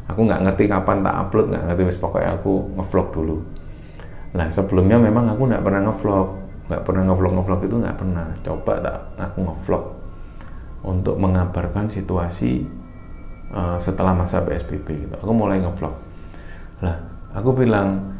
aku 0.09 0.25
nggak 0.25 0.41
ngerti 0.49 0.65
kapan 0.67 1.05
tak 1.05 1.15
upload 1.21 1.53
nggak 1.53 1.65
ngerti 1.69 1.83
wis 1.85 1.99
pokoknya 2.01 2.41
aku 2.41 2.53
ngevlog 2.81 3.09
dulu. 3.13 3.37
Nah 4.33 4.49
sebelumnya 4.49 4.97
memang 4.97 5.37
aku 5.37 5.45
nggak 5.45 5.63
pernah 5.63 5.81
ngevlog. 5.85 6.29
Nggak 6.69 6.83
pernah 6.85 7.03
ngevlog 7.13 7.33
ngevlog 7.37 7.61
itu 7.65 7.77
nggak 7.77 7.97
pernah. 7.97 8.27
Coba 8.41 8.73
tak 8.81 8.99
aku 9.21 9.39
ngevlog 9.45 9.85
untuk 10.87 11.19
mengabarkan 11.19 11.91
situasi 11.91 12.67
uh, 13.53 13.77
setelah 13.81 14.15
masa 14.15 14.43
PSBB 14.45 15.09
gitu. 15.09 15.15
Aku 15.19 15.33
mulai 15.35 15.59
ngevlog. 15.59 15.95
Lah 16.85 16.97
aku 17.35 17.51
bilang 17.55 18.15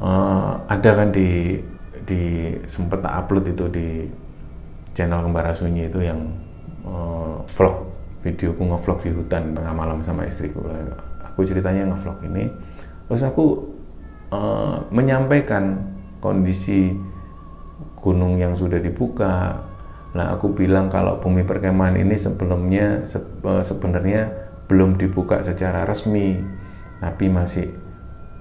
uh, 0.00 0.60
ada 0.68 0.90
kan 0.94 1.08
di 1.10 1.58
di 2.04 2.54
sempet 2.64 3.04
upload 3.04 3.52
itu 3.52 3.64
di 3.68 3.88
channel 4.96 5.24
Kembara 5.24 5.52
Sunyi 5.52 5.88
itu 5.88 6.00
yang 6.00 6.20
uh, 6.88 7.40
vlog 7.44 7.88
videoku 8.24 8.64
ngevlog 8.64 8.98
di 9.04 9.10
hutan 9.14 9.54
tengah 9.54 9.74
malam 9.76 10.00
sama 10.02 10.26
istriku. 10.26 10.64
Aku 11.32 11.46
ceritanya 11.46 11.94
ngevlog 11.94 12.18
ini 12.26 12.50
terus 13.08 13.24
aku 13.24 13.64
uh, 14.32 14.84
menyampaikan 14.92 15.80
kondisi 16.20 16.92
gunung 17.98 18.38
yang 18.38 18.54
sudah 18.54 18.78
dibuka 18.78 19.64
lah 20.18 20.34
aku 20.34 20.50
bilang 20.50 20.90
kalau 20.90 21.22
bumi 21.22 21.46
perkemahan 21.46 21.94
ini 21.94 22.18
sebelumnya 22.18 23.06
se 23.06 23.22
uh, 23.22 23.62
sebenarnya 23.62 24.26
belum 24.66 24.98
dibuka 24.98 25.38
secara 25.46 25.86
resmi 25.86 26.42
tapi 26.98 27.30
masih 27.30 27.70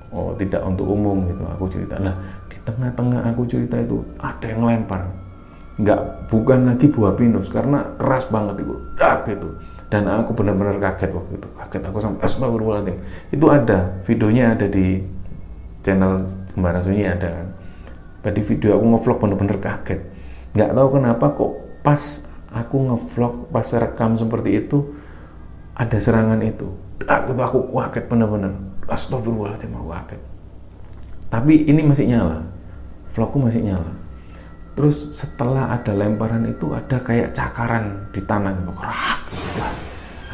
oh 0.09 0.33
tidak 0.33 0.65
untuk 0.65 0.89
umum 0.89 1.29
gitu 1.29 1.45
aku 1.45 1.69
cerita. 1.69 2.01
Nah 2.01 2.17
di 2.49 2.57
tengah-tengah 2.65 3.29
aku 3.29 3.45
cerita 3.45 3.77
itu 3.77 4.01
ada 4.17 4.49
yang 4.49 4.65
lempar. 4.65 5.05
Nggak 5.77 6.33
bukan 6.33 6.65
lagi 6.65 6.89
buah 6.89 7.13
pinus 7.13 7.53
karena 7.53 7.93
keras 8.01 8.25
banget 8.33 8.65
itu 8.65 8.73
dak 8.97 9.29
gitu. 9.29 9.53
Dan 9.87 10.09
aku 10.09 10.33
benar-benar 10.33 10.81
kaget 10.81 11.13
waktu 11.13 11.37
itu 11.37 11.47
kaget. 11.61 11.81
Aku 11.93 11.97
sampai 12.01 12.25
astagfirullahaladzim. 12.25 12.97
Itu 13.29 13.45
ada 13.53 14.01
videonya 14.01 14.57
ada 14.57 14.65
di 14.65 14.97
channel 15.85 16.25
Sembara 16.49 16.81
Sunyi 16.81 17.05
ada 17.05 17.29
kan. 17.29 17.47
Di 18.33 18.41
video 18.41 18.75
aku 18.81 18.85
ngevlog 18.97 19.17
bener-bener 19.21 19.61
kaget. 19.61 20.01
Nggak 20.57 20.73
tahu 20.73 20.87
kenapa 20.97 21.25
kok 21.37 21.66
pas 21.87 22.27
aku 22.51 22.91
ngevlog 22.91 23.47
pas 23.47 23.63
rekam 23.79 24.19
seperti 24.19 24.67
itu 24.67 24.91
ada 25.71 25.95
serangan 25.95 26.43
itu. 26.43 26.67
Aku 27.07 27.31
tuh 27.31 27.45
aku 27.47 27.59
kaget 27.71 28.11
bener-bener. 28.11 28.51
Astagfirullahaladzim 28.91 29.71
aku 29.71 29.87
kaget 29.95 30.21
tapi 31.27 31.67
ini 31.67 31.83
masih 31.83 32.07
nyala. 32.07 32.39
Vlogku 33.11 33.37
masih 33.39 33.63
nyala. 33.63 33.91
Terus 34.77 35.11
setelah 35.11 35.73
ada 35.73 35.91
lemparan 35.91 36.47
itu 36.47 36.71
ada 36.71 37.01
kayak 37.01 37.35
cakaran 37.35 38.07
di 38.13 38.21
tanah 38.23 38.53
gitu. 38.61 38.71
Kerak 38.71 39.21
Wah, 39.57 39.73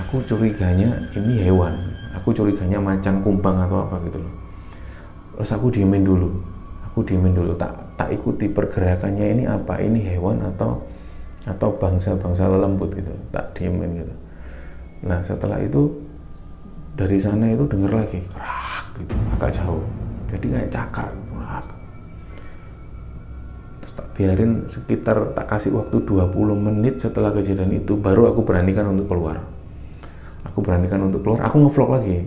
aku 0.03 0.21
curiganya 0.27 0.93
ini 1.17 1.39
hewan. 1.41 1.73
Aku 2.21 2.29
curiganya 2.35 2.77
macan 2.77 3.23
kumbang 3.25 3.57
atau 3.57 3.87
apa 3.89 3.97
gitu 4.05 4.21
loh. 4.21 4.33
Terus 5.39 5.49
aku 5.55 5.73
diemin 5.73 6.05
dulu. 6.05 6.29
Aku 6.91 7.01
diemin 7.01 7.33
dulu. 7.33 7.57
Tak 7.57 7.97
tak 7.97 8.13
ikuti 8.13 8.51
pergerakannya 8.51 9.25
ini 9.33 9.43
apa? 9.49 9.81
Ini 9.81 10.13
hewan 10.13 10.45
atau 10.45 10.83
atau 11.43 11.75
bangsa-bangsa 11.75 12.47
lembut 12.47 12.95
gitu 12.95 13.11
tak 13.35 13.51
diemin 13.55 13.99
gitu. 13.99 14.15
Nah 15.03 15.19
setelah 15.19 15.59
itu 15.59 15.91
dari 16.95 17.19
sana 17.19 17.51
itu 17.51 17.67
denger 17.67 17.91
lagi 17.91 18.19
kerak 18.23 18.85
gitu 18.95 19.15
agak 19.35 19.51
jauh. 19.51 19.83
Jadi 20.31 20.45
kayak 20.49 20.69
cakar 20.71 21.09
kerak. 21.11 21.65
Biarin 24.13 24.69
sekitar 24.69 25.33
tak 25.33 25.49
kasih 25.49 25.73
waktu 25.73 26.05
20 26.05 26.31
menit 26.55 27.01
setelah 27.01 27.33
kejadian 27.33 27.73
itu 27.75 27.97
baru 27.99 28.31
aku 28.31 28.45
beranikan 28.47 28.87
untuk 28.93 29.11
keluar. 29.11 29.43
Aku 30.47 30.61
beranikan 30.61 31.01
untuk 31.03 31.25
keluar 31.25 31.43
aku 31.43 31.65
ngevlog 31.65 31.89
lagi 31.99 32.23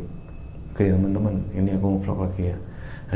oke 0.76 0.84
teman-teman. 0.84 1.34
Ini 1.56 1.80
aku 1.80 1.86
ngevlog 1.96 2.18
lagi 2.28 2.52
ya. 2.52 2.56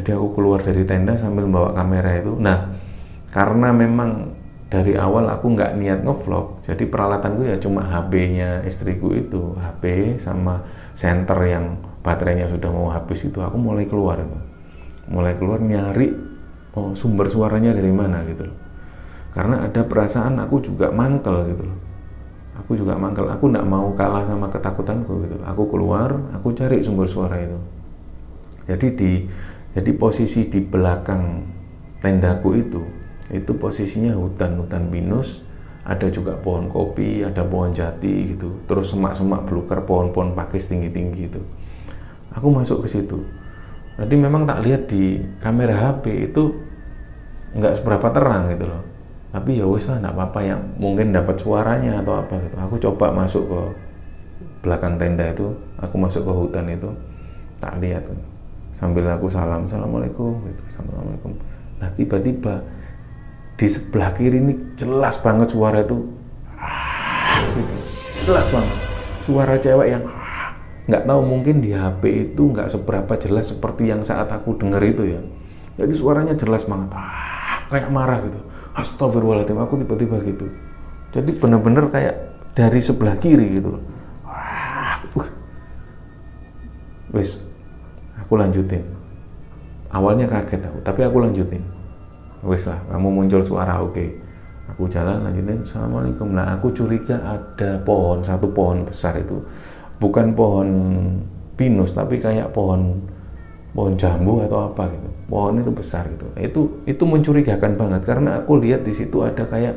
Jadi 0.00 0.16
aku 0.16 0.32
keluar 0.32 0.64
dari 0.64 0.86
tenda 0.88 1.12
sambil 1.20 1.44
membawa 1.44 1.76
kamera 1.76 2.16
itu. 2.16 2.32
Nah 2.40 2.72
karena 3.36 3.68
memang 3.68 4.39
dari 4.70 4.94
awal 4.94 5.26
aku 5.26 5.50
nggak 5.50 5.74
niat 5.83 6.06
ngevlog 6.06 6.62
jadi 6.62 6.87
peralatanku 6.87 7.42
ya 7.42 7.59
cuma 7.59 7.83
HP-nya 7.83 8.62
istriku 8.62 9.11
itu 9.11 9.59
HP 9.59 10.14
sama 10.22 10.62
center 10.94 11.38
yang 11.42 11.90
baterainya 12.00 12.48
sudah 12.48 12.70
mau 12.72 12.88
habis 12.88 13.24
itu 13.24 13.38
aku 13.40 13.56
mulai 13.61 13.85
keluar 13.85 14.20
itu. 14.20 14.38
Mulai 15.11 15.35
keluar 15.37 15.61
nyari 15.61 16.12
oh 16.76 16.94
sumber 16.96 17.28
suaranya 17.28 17.76
dari 17.76 17.92
mana 17.92 18.24
gitu 18.28 18.48
loh. 18.48 18.56
Karena 19.30 19.62
ada 19.62 19.87
perasaan 19.87 20.40
aku 20.42 20.59
juga 20.64 20.90
mangkel 20.90 21.54
gitu 21.54 21.62
loh. 21.64 21.78
Aku 22.61 22.76
juga 22.76 22.96
mangkel 22.96 23.28
aku 23.28 23.48
nggak 23.48 23.66
mau 23.68 23.92
kalah 23.96 24.28
sama 24.28 24.52
ketakutanku 24.52 25.24
gitu 25.24 25.40
aku 25.48 25.64
keluar 25.72 26.12
aku 26.37 26.52
cari 26.52 26.80
sumber 26.85 27.09
suara 27.09 27.40
itu. 27.40 27.59
Jadi 28.68 28.87
di 28.96 29.12
jadi 29.70 29.90
posisi 29.94 30.50
di 30.50 30.61
belakang 30.61 31.46
tendaku 32.02 32.59
itu 32.59 32.83
itu 33.30 33.54
posisinya 33.54 34.14
hutan 34.18 34.58
hutan 34.58 34.90
pinus. 34.90 35.46
Ada 35.80 36.12
juga 36.12 36.36
pohon 36.36 36.68
kopi 36.68 37.24
ada 37.24 37.40
pohon 37.46 37.72
jati 37.72 38.36
gitu. 38.36 38.62
Terus 38.68 38.92
semak-semak 38.92 39.48
belukar 39.48 39.80
pohon-pohon 39.88 40.36
pakis 40.36 40.68
tinggi-tinggi 40.68 41.32
itu. 41.32 41.40
Aku 42.36 42.52
masuk 42.52 42.84
ke 42.84 42.88
situ. 43.00 43.18
Jadi 43.96 44.14
memang 44.14 44.44
tak 44.44 44.62
lihat 44.62 44.86
di 44.86 45.18
kamera 45.40 45.76
HP 45.76 46.30
itu 46.30 46.52
nggak 47.56 47.80
seberapa 47.80 48.12
terang 48.12 48.52
gitu 48.52 48.68
loh. 48.68 48.82
Tapi 49.30 49.62
ya 49.62 49.66
wis 49.66 49.86
lah 49.86 50.02
nggak 50.02 50.14
apa-apa 50.14 50.40
yang 50.42 50.60
mungkin 50.76 51.14
dapat 51.14 51.38
suaranya 51.38 52.02
atau 52.02 52.18
apa 52.18 52.34
gitu. 52.44 52.56
Aku 52.60 52.74
coba 52.78 53.06
masuk 53.14 53.44
ke 53.46 53.60
belakang 54.66 54.98
tenda 55.00 55.26
itu. 55.30 55.54
Aku 55.80 55.96
masuk 55.96 56.22
ke 56.26 56.32
hutan 56.32 56.66
itu. 56.70 56.90
Tak 57.56 57.80
lihat 57.80 58.04
sambil 58.70 59.04
aku 59.10 59.26
salam 59.26 59.66
assalamualaikum 59.66 60.38
gitu. 60.50 60.62
Assalamualaikum. 60.70 61.32
Nah 61.80 61.88
tiba-tiba 61.96 62.62
di 63.60 63.68
sebelah 63.68 64.16
kiri 64.16 64.40
ini 64.40 64.72
jelas 64.72 65.20
banget 65.20 65.52
suara 65.52 65.84
itu. 65.84 66.00
Gitu. 67.52 67.74
jelas 68.24 68.48
banget. 68.48 68.78
Suara 69.20 69.60
cewek 69.60 69.88
yang 69.92 70.04
ah, 70.08 70.56
nggak 70.88 71.04
tahu 71.04 71.20
mungkin 71.20 71.60
di 71.60 71.76
HP 71.76 72.32
itu 72.32 72.42
nggak 72.56 72.72
seberapa 72.72 73.12
jelas 73.20 73.52
seperti 73.52 73.92
yang 73.92 74.00
saat 74.00 74.32
aku 74.32 74.56
denger 74.56 74.80
itu 74.88 75.02
ya. 75.12 75.20
Jadi 75.76 75.92
suaranya 75.92 76.32
jelas 76.32 76.64
banget. 76.64 76.88
Ah, 76.96 77.68
kayak 77.68 77.92
marah 77.92 78.24
gitu. 78.24 78.40
Astagfirullahaladzim 78.72 79.60
aku 79.60 79.76
tiba-tiba 79.84 80.16
gitu. 80.24 80.48
Jadi 81.12 81.30
bener-bener 81.36 81.84
kayak 81.92 82.16
dari 82.56 82.80
sebelah 82.80 83.20
kiri 83.20 83.60
gitu 83.60 83.76
loh. 83.76 83.84
Wes 87.12 87.44
aku 88.16 88.40
lanjutin. 88.40 88.88
Awalnya 89.92 90.32
kaget 90.32 90.64
aku 90.64 90.80
tapi 90.80 91.04
aku 91.04 91.20
lanjutin 91.20 91.79
wes 92.44 92.64
lah 92.68 92.81
kamu 92.88 93.09
muncul 93.09 93.42
suara 93.44 93.81
oke. 93.85 93.92
Okay. 93.92 94.09
aku 94.70 94.87
jalan 94.87 95.26
lanjutin 95.26 95.61
assalamualaikum. 95.66 96.31
Nah 96.31 96.57
aku 96.57 96.70
curiga 96.70 97.18
ada 97.20 97.83
pohon 97.83 98.22
satu 98.22 98.55
pohon 98.55 98.87
besar 98.87 99.18
itu. 99.18 99.42
Bukan 99.98 100.33
pohon 100.33 100.68
pinus 101.59 101.92
tapi 101.92 102.16
kayak 102.16 102.55
pohon 102.55 103.03
pohon 103.74 103.98
jambu 103.98 104.40
atau 104.46 104.70
apa 104.70 104.88
gitu. 104.88 105.09
Pohon 105.26 105.59
itu 105.59 105.74
besar 105.74 106.07
gitu. 106.09 106.26
Itu 106.38 106.61
itu 106.87 107.03
mencurigakan 107.03 107.74
banget 107.76 108.03
karena 108.07 108.40
aku 108.40 108.62
lihat 108.62 108.87
di 108.87 108.94
situ 108.94 109.20
ada 109.20 109.42
kayak 109.42 109.74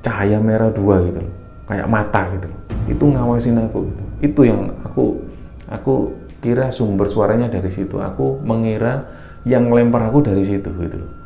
cahaya 0.00 0.40
merah 0.40 0.72
dua 0.72 1.04
gitu 1.04 1.20
loh. 1.20 1.34
Kayak 1.68 1.86
mata 1.86 2.24
gitu 2.34 2.48
loh. 2.48 2.60
Itu 2.88 3.04
ngawasin 3.04 3.60
aku 3.68 3.78
gitu. 3.84 4.04
Itu 4.24 4.40
yang 4.48 4.74
aku 4.80 5.22
aku 5.68 5.94
kira 6.40 6.72
sumber 6.72 7.04
suaranya 7.04 7.52
dari 7.52 7.68
situ. 7.68 8.00
Aku 8.00 8.40
mengira 8.42 9.06
yang 9.44 9.68
lempar 9.68 10.08
aku 10.08 10.24
dari 10.24 10.40
situ 10.40 10.72
gitu 10.72 10.98
loh 10.98 11.19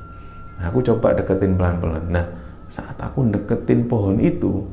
Nah, 0.58 0.70
aku 0.70 0.78
coba 0.82 1.14
deketin 1.16 1.58
pelan-pelan. 1.58 2.04
Nah, 2.10 2.26
saat 2.70 2.96
aku 2.98 3.26
deketin 3.30 3.86
pohon 3.90 4.18
itu, 4.22 4.64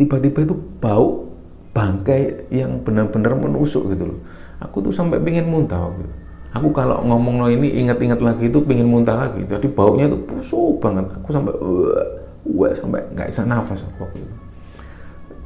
tiba-tiba 0.00 0.48
itu 0.48 0.54
bau 0.80 1.28
bangkai 1.76 2.50
yang 2.50 2.80
benar-benar 2.82 3.36
menusuk 3.36 3.92
gitu 3.92 4.14
loh. 4.14 4.20
Aku 4.58 4.82
tuh 4.82 4.90
sampai 4.90 5.22
pingin 5.22 5.46
muntah 5.46 5.86
gitu. 5.94 6.10
Aku 6.56 6.72
kalau 6.72 7.04
ngomong 7.04 7.44
lo 7.44 7.48
ini 7.52 7.76
ingat-ingat 7.84 8.18
lagi 8.24 8.48
itu 8.48 8.58
pingin 8.64 8.88
muntah 8.88 9.28
lagi. 9.28 9.44
Jadi 9.44 9.68
baunya 9.68 10.08
tuh 10.08 10.18
busuk 10.24 10.80
banget. 10.80 11.06
Aku 11.20 11.28
sampai 11.30 11.52
wah, 11.60 12.06
wah 12.48 12.72
sampai 12.72 13.04
nggak 13.12 13.28
bisa 13.28 13.44
nafas 13.44 13.84
aku 13.84 14.08
waktu 14.08 14.18
itu. 14.24 14.34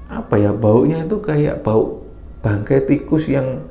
Apa 0.09 0.35
ya 0.39 0.55
baunya 0.55 1.03
itu 1.03 1.19
kayak 1.19 1.67
bau 1.67 2.07
bangkai 2.41 2.87
tikus 2.87 3.29
yang 3.29 3.67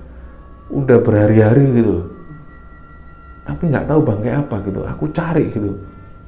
udah 0.69 0.99
berhari-hari 1.03 1.67
gitu 1.71 1.91
loh 1.91 2.07
tapi 3.41 3.63
nggak 3.69 3.85
tahu 3.89 3.99
bangkai 4.05 4.33
apa 4.37 4.55
gitu. 4.63 4.79
Aku 4.85 5.05
cari 5.11 5.45
gitu. 5.49 5.71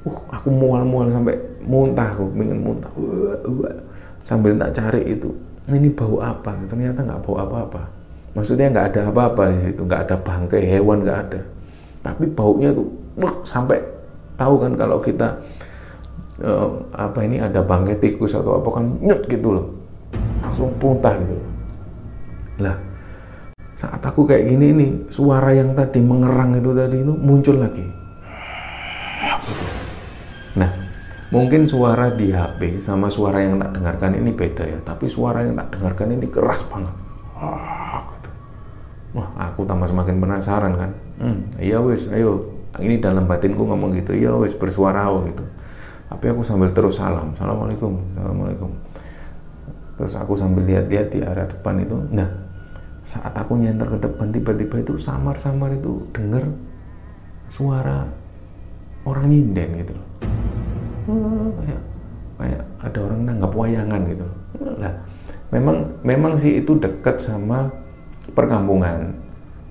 Uh 0.04 0.18
aku 0.28 0.52
mual-mual 0.52 1.08
sampai 1.08 1.34
muntah 1.64 2.10
aku 2.12 2.28
pengen 2.34 2.60
muntah. 2.60 2.90
Uh, 2.96 3.34
uh. 3.40 3.76
sambil 4.24 4.56
tak 4.56 4.72
cari 4.72 5.04
itu 5.04 5.28
ini 5.68 5.92
bau 5.92 6.16
apa 6.20 6.56
gitu. 6.64 6.76
ternyata 6.76 7.04
nggak 7.04 7.20
bau 7.24 7.36
apa-apa. 7.40 7.82
Maksudnya 8.34 8.72
nggak 8.72 8.86
ada 8.92 9.00
apa-apa 9.12 9.52
di 9.54 9.58
situ. 9.70 9.80
Nggak 9.84 10.00
ada 10.10 10.16
bangkai 10.20 10.62
hewan 10.64 11.04
nggak 11.04 11.18
ada. 11.28 11.40
Tapi 12.04 12.24
baunya 12.32 12.72
tuh 12.72 12.88
uh, 13.20 13.34
sampai 13.46 13.80
tahu 14.34 14.60
kan 14.60 14.72
kalau 14.76 14.98
kita 15.00 15.40
uh, 16.42 16.68
apa 16.92 17.18
ini 17.24 17.40
ada 17.40 17.64
bangkai 17.64 17.96
tikus 18.02 18.36
atau 18.36 18.60
apa 18.60 18.68
kan 18.68 18.84
nyet 19.00 19.24
gitu 19.30 19.56
loh. 19.56 19.66
Langsung 20.44 20.72
muntah 20.76 21.16
gitu 21.20 21.54
lah 22.62 22.76
saat 23.84 24.00
aku 24.00 24.24
kayak 24.24 24.48
gini 24.48 24.72
nih 24.72 24.92
suara 25.12 25.52
yang 25.52 25.76
tadi 25.76 26.00
mengerang 26.00 26.56
itu 26.56 26.72
tadi 26.72 27.04
itu 27.04 27.12
muncul 27.12 27.60
lagi. 27.60 27.84
Nah 30.56 30.70
mungkin 31.28 31.68
suara 31.68 32.08
di 32.16 32.32
HP 32.32 32.80
sama 32.80 33.12
suara 33.12 33.44
yang 33.44 33.60
tak 33.60 33.76
dengarkan 33.76 34.16
ini 34.16 34.32
beda 34.32 34.64
ya 34.64 34.78
tapi 34.80 35.04
suara 35.04 35.44
yang 35.44 35.52
tak 35.52 35.76
dengarkan 35.76 36.16
ini 36.16 36.26
keras 36.32 36.64
banget. 36.72 36.96
Gitu. 38.16 38.30
wah 39.20 39.28
aku 39.36 39.68
tambah 39.68 39.84
semakin 39.84 40.16
penasaran 40.16 40.72
kan. 40.80 40.90
Hmm, 41.20 41.38
iya 41.60 41.76
wes 41.84 42.08
ayo. 42.08 42.56
Ini 42.80 42.98
dalam 43.04 43.28
batinku 43.28 43.68
ngomong 43.68 43.92
gitu. 44.00 44.16
Iya 44.16 44.32
wes 44.40 44.56
bersuara 44.56 45.12
gitu. 45.28 45.44
Tapi 46.08 46.24
aku 46.32 46.40
sambil 46.40 46.72
terus 46.72 46.96
salam. 46.96 47.36
Assalamualaikum 47.36 48.00
assalamualaikum. 48.16 48.70
Terus 50.00 50.14
aku 50.16 50.32
sambil 50.34 50.64
lihat-lihat 50.64 51.12
di 51.12 51.20
arah 51.20 51.44
depan 51.44 51.84
itu. 51.84 51.94
Nah 52.10 52.43
saat 53.04 53.36
aku 53.36 53.60
nyenter 53.60 53.84
ke 53.86 53.98
depan 54.00 54.32
tiba-tiba 54.32 54.80
itu 54.80 54.96
samar-samar 54.96 55.76
itu 55.76 56.08
denger 56.16 56.48
suara 57.52 58.08
orang 59.04 59.28
nyinden 59.28 59.70
gitu 59.84 59.92
loh. 59.92 60.08
Hmm, 61.04 61.52
kayak 61.60 61.82
kayak 62.40 62.62
ada 62.80 62.98
orang 63.04 63.20
nanggap 63.28 63.52
wayangan 63.52 64.02
gitu 64.08 64.24
loh. 64.24 64.38
Memang 65.52 65.76
memang 66.00 66.32
sih 66.34 66.64
itu 66.64 66.80
dekat 66.80 67.20
sama 67.20 67.68
perkampungan. 68.32 69.12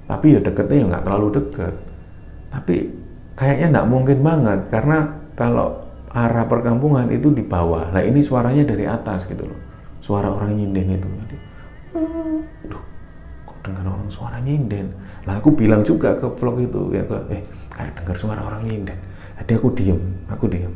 Tapi 0.05 0.37
ya 0.37 0.39
deketnya 0.39 0.77
ya 0.77 0.85
nggak 0.93 1.03
terlalu 1.03 1.27
deket. 1.41 1.73
Tapi 2.53 2.75
kayaknya 3.33 3.81
nggak 3.81 3.89
mungkin 3.89 4.17
banget 4.21 4.59
karena 4.69 5.09
kalau 5.33 5.81
arah 6.13 6.45
perkampungan 6.45 7.09
itu 7.09 7.33
di 7.33 7.41
bawah. 7.41 7.89
Nah 7.89 8.05
ini 8.05 8.21
suaranya 8.21 8.61
dari 8.61 8.85
atas 8.85 9.25
gitu 9.25 9.49
loh. 9.49 9.59
Suara 9.97 10.29
orang 10.29 10.53
nyinden 10.53 11.01
itu 11.01 11.09
jadi 11.09 11.37
duh 12.69 12.92
dengan 13.63 13.95
orang 13.95 14.11
suara 14.11 14.37
nyinden. 14.43 14.91
Lah 15.23 15.39
aku 15.39 15.55
bilang 15.55 15.81
juga 15.81 16.19
ke 16.19 16.27
vlog 16.27 16.59
itu 16.59 16.91
ya 16.91 17.03
ke 17.07 17.17
eh 17.31 17.41
kayak 17.71 18.03
dengar 18.03 18.15
suara 18.19 18.43
orang 18.43 18.67
nyinden. 18.67 18.99
Jadi 19.39 19.51
aku 19.55 19.67
diem 19.71 19.99
aku 20.27 20.45
diem. 20.51 20.73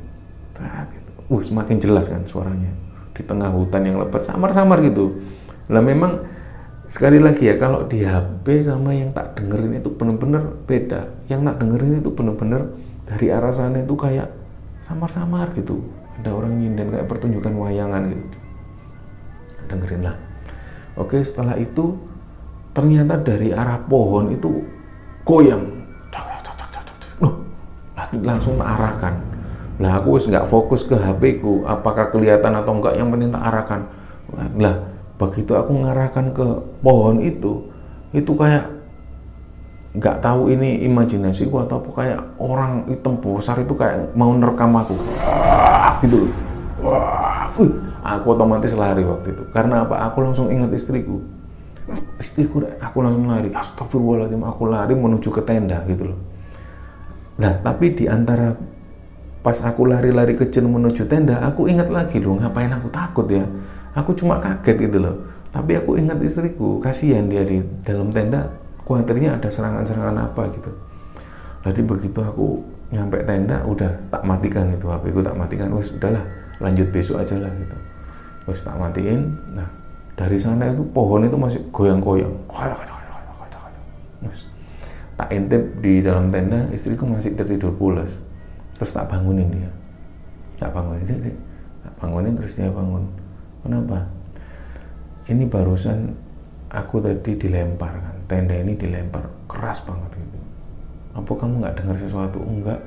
Nah, 0.58 0.88
gitu. 0.90 1.12
uh 1.30 1.42
semakin 1.44 1.78
jelas 1.78 2.08
kan 2.08 2.24
suaranya. 2.24 2.72
Di 3.12 3.22
tengah 3.22 3.52
hutan 3.52 3.84
yang 3.84 4.00
lebat 4.00 4.24
samar-samar 4.24 4.82
gitu. 4.88 5.20
Lah 5.68 5.84
memang 5.84 6.24
sekali 6.88 7.20
lagi 7.20 7.52
ya 7.52 7.60
kalau 7.60 7.84
di 7.86 8.08
HP 8.08 8.64
sama 8.64 8.96
yang 8.96 9.12
tak 9.12 9.36
dengerin 9.36 9.84
itu 9.84 9.92
bener-bener 9.92 10.56
beda. 10.66 11.28
Yang 11.28 11.42
tak 11.52 11.56
dengerin 11.62 11.94
itu 12.00 12.10
bener-bener 12.16 12.62
dari 13.04 13.28
arah 13.30 13.52
sana 13.52 13.84
itu 13.84 13.94
kayak 14.00 14.32
samar-samar 14.80 15.52
gitu. 15.54 15.84
Ada 16.18 16.34
orang 16.34 16.58
nyinden 16.58 16.90
kayak 16.90 17.06
pertunjukan 17.06 17.54
wayangan 17.54 18.10
gitu. 18.10 18.38
Dengerin 19.68 20.02
lah. 20.08 20.16
Oke 20.98 21.22
setelah 21.22 21.54
itu 21.62 21.94
ternyata 22.78 23.18
dari 23.18 23.50
arah 23.50 23.82
pohon 23.90 24.30
itu 24.30 24.62
goyang. 25.26 25.66
Loh, 27.18 27.42
langsung 28.22 28.54
tak 28.62 28.70
arahkan. 28.78 29.14
Lah 29.82 29.98
aku 29.98 30.22
nggak 30.22 30.46
fokus 30.46 30.86
ke 30.86 30.94
HP 30.94 31.42
ku. 31.42 31.66
Apakah 31.66 32.14
kelihatan 32.14 32.54
atau 32.54 32.78
enggak 32.78 32.94
yang 32.94 33.10
penting 33.10 33.34
tak 33.34 33.50
arahkan. 33.50 33.82
Lah 34.62 34.78
begitu 35.18 35.58
aku 35.58 35.74
mengarahkan 35.74 36.30
ke 36.38 36.46
pohon 36.86 37.18
itu 37.18 37.66
itu 38.14 38.30
kayak 38.38 38.70
nggak 39.98 40.22
tahu 40.22 40.54
ini 40.54 40.86
imajinasiku 40.86 41.66
atau 41.66 41.82
apa 41.82 41.90
kayak 41.90 42.22
orang 42.38 42.86
hitam 42.86 43.18
besar 43.18 43.58
itu 43.58 43.74
kayak 43.74 44.14
mau 44.14 44.30
nerekam 44.38 44.70
aku. 44.78 44.94
Wah, 45.26 45.98
gitu 46.06 46.30
Wah, 46.78 47.50
aku 48.06 48.38
otomatis 48.38 48.78
lari 48.78 49.02
waktu 49.02 49.34
itu. 49.34 49.44
Karena 49.50 49.82
apa? 49.82 50.06
Aku 50.14 50.22
langsung 50.22 50.54
ingat 50.54 50.70
istriku 50.78 51.37
istriku 52.20 52.64
aku 52.80 52.98
langsung 53.00 53.28
lari. 53.32 53.50
Astagfirullahaladzim 53.54 54.44
aku 54.44 54.64
lari 54.68 54.94
menuju 54.94 55.30
ke 55.32 55.42
tenda 55.48 55.84
gitu 55.88 56.12
loh. 56.12 56.20
Nah 57.40 57.54
tapi 57.64 57.96
di 57.96 58.06
antara 58.10 58.52
pas 59.46 59.56
aku 59.64 59.88
lari-lari 59.88 60.36
kecil 60.36 60.68
menuju 60.68 61.08
tenda 61.08 61.40
aku 61.46 61.72
ingat 61.72 61.88
lagi 61.88 62.20
loh 62.20 62.36
ngapain 62.36 62.72
aku 62.74 62.92
takut 62.92 63.28
ya? 63.32 63.48
Aku 63.96 64.12
cuma 64.14 64.38
kaget 64.44 64.92
gitu 64.92 65.00
loh. 65.00 65.16
Tapi 65.50 65.80
aku 65.80 65.96
ingat 65.96 66.20
istriku 66.20 66.78
kasihan 66.84 67.26
dia 67.32 67.48
di 67.48 67.64
dalam 67.88 68.12
tenda 68.12 68.52
khawatirnya 68.84 69.40
ada 69.40 69.48
serangan-serangan 69.48 70.18
apa 70.32 70.44
gitu. 70.52 70.72
Jadi 71.64 71.82
begitu 71.84 72.20
aku 72.22 72.62
nyampe 72.92 73.20
tenda 73.28 73.64
udah 73.68 73.92
tak 74.08 74.24
matikan 74.24 74.72
itu 74.72 74.88
HP 74.88 75.12
ku 75.16 75.20
tak 75.24 75.36
matikan. 75.36 75.72
Udahlah 75.72 76.24
lanjut 76.60 76.88
besok 76.92 77.24
aja 77.24 77.36
lah 77.40 77.52
gitu. 77.56 77.78
Wes 78.48 78.64
tak 78.64 78.76
matiin. 78.80 79.36
Nah 79.56 79.77
dari 80.18 80.38
sana 80.42 80.74
itu 80.74 80.82
pohon 80.90 81.30
itu 81.30 81.38
masih 81.38 81.62
goyang-goyang. 81.70 82.34
Tak 85.18 85.34
intip 85.34 85.82
di 85.82 86.02
dalam 86.02 86.30
tenda 86.30 86.70
istriku 86.74 87.06
masih 87.06 87.38
tertidur 87.38 87.74
pulas. 87.74 88.22
Terus 88.78 88.94
tak 88.94 89.10
bangunin 89.10 89.50
dia. 89.50 89.70
Tak 90.58 90.74
bangunin 90.74 91.06
dia, 91.06 91.18
dia 91.22 91.36
tak 91.86 91.94
bangunin 92.02 92.34
terus 92.34 92.58
dia 92.58 92.70
bangun. 92.70 93.06
Kenapa? 93.62 94.06
Ini 95.30 95.46
barusan 95.50 96.14
aku 96.70 97.02
tadi 97.02 97.34
dilempar 97.34 97.94
kan? 97.98 98.16
Tenda 98.30 98.58
ini 98.58 98.78
dilempar. 98.78 99.26
Keras 99.50 99.86
banget 99.86 100.18
gitu. 100.18 100.38
Apa 101.18 101.32
kamu 101.34 101.66
nggak 101.66 101.76
dengar 101.82 101.98
sesuatu? 101.98 102.42
Enggak. 102.42 102.82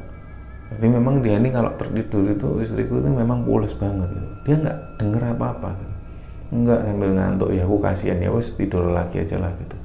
Jadi 0.70 0.86
memang 0.86 1.18
dia 1.18 1.34
ini 1.34 1.50
kalau 1.50 1.74
tertidur 1.74 2.30
itu 2.30 2.48
istriku 2.62 3.02
itu 3.02 3.10
memang 3.10 3.42
pulas 3.42 3.74
banget 3.74 4.06
gitu. 4.14 4.30
dia 4.46 4.54
nggak 4.54 4.78
dengar 5.02 5.34
apa-apa 5.34 5.74
gitu 5.82 5.89
enggak 6.50 6.82
sambil 6.82 7.10
ngantuk. 7.14 7.50
Ya 7.54 7.62
aku 7.64 7.78
kasihan 7.78 8.18
ya 8.18 8.30
wes 8.30 8.54
tidur 8.54 8.90
lagi 8.90 9.22
aja 9.22 9.38
lah 9.38 9.50
gitu. 9.58 9.76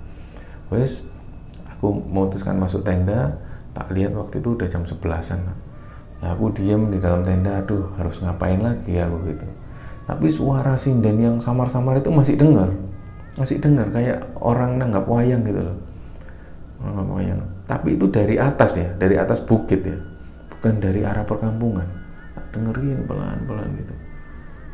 Wes 0.73 1.09
aku 1.69 1.93
memutuskan 1.93 2.57
masuk 2.57 2.81
tenda. 2.81 3.37
Tak 3.75 3.91
lihat 3.91 4.15
waktu 4.15 4.39
itu 4.39 4.55
udah 4.55 4.67
jam 4.71 4.87
sebelasan 4.87 5.43
nah, 6.23 6.31
aku 6.31 6.47
diem 6.55 6.89
di 6.89 6.97
dalam 6.97 7.21
tenda. 7.21 7.61
Aduh 7.61 7.93
harus 7.99 8.19
ngapain 8.23 8.59
lagi 8.59 8.97
aku 8.97 9.29
gitu. 9.29 9.45
Tapi 10.05 10.27
suara 10.29 10.77
sinden 10.77 11.17
yang 11.17 11.35
samar-samar 11.41 11.99
itu 11.99 12.13
masih 12.13 12.37
dengar. 12.37 12.69
Masih 13.35 13.59
dengar 13.59 13.91
kayak 13.91 14.31
orang 14.39 14.79
nanggap 14.79 15.05
wayang 15.09 15.43
gitu 15.43 15.59
loh. 15.59 15.77
Nanggap 16.81 17.07
wayang. 17.09 17.41
Tapi 17.65 17.97
itu 17.97 18.05
dari 18.07 18.37
atas 18.37 18.77
ya 18.77 18.89
dari 18.95 19.17
atas 19.17 19.43
bukit 19.43 19.81
ya. 19.83 19.97
Bukan 20.55 20.79
dari 20.79 21.03
arah 21.03 21.27
perkampungan. 21.27 21.89
Tak 22.37 22.55
dengerin 22.55 23.03
pelan-pelan 23.05 23.69
gitu 23.81 24.04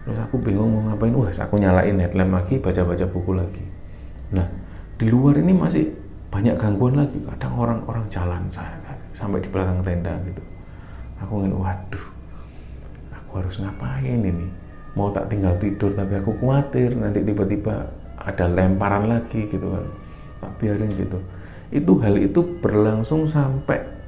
terus 0.02 0.18
aku 0.18 0.42
bingung 0.42 0.74
mau 0.74 0.82
ngapain. 0.90 1.14
Wah 1.14 1.30
aku 1.30 1.56
nyalain 1.62 1.98
headlamp 2.02 2.34
lagi 2.34 2.58
baca-baca 2.58 3.06
buku 3.10 3.32
lagi. 3.38 3.64
Nah 4.34 4.48
di 4.98 5.06
luar 5.10 5.38
ini 5.42 5.54
masih 5.54 5.90
banyak 6.34 6.56
gangguan 6.58 6.98
lagi. 6.98 7.22
Kadang 7.22 7.54
orang-orang 7.58 8.06
jalan 8.08 8.42
saya, 8.50 8.74
saya, 8.82 8.98
sampai 9.14 9.44
di 9.44 9.50
belakang 9.52 9.82
tenda 9.86 10.14
gitu. 10.26 10.42
Aku 11.22 11.46
ingin 11.46 11.54
waduh 11.54 12.06
aku 13.14 13.32
harus 13.42 13.62
ngapain 13.62 14.22
ini? 14.22 14.48
Mau 14.98 15.14
tak 15.14 15.32
tinggal 15.32 15.56
tidur 15.56 15.94
tapi 15.94 16.20
aku 16.20 16.36
khawatir 16.42 16.98
nanti 16.98 17.24
tiba-tiba 17.24 17.88
ada 18.18 18.46
lemparan 18.50 19.08
lagi 19.08 19.46
gitu 19.46 19.70
kan. 19.70 19.86
Tak 20.42 20.52
biarin 20.58 20.90
gitu. 20.98 21.22
Itu 21.72 22.02
hal 22.04 22.18
itu 22.18 22.44
berlangsung 22.60 23.24
sampai 23.24 24.02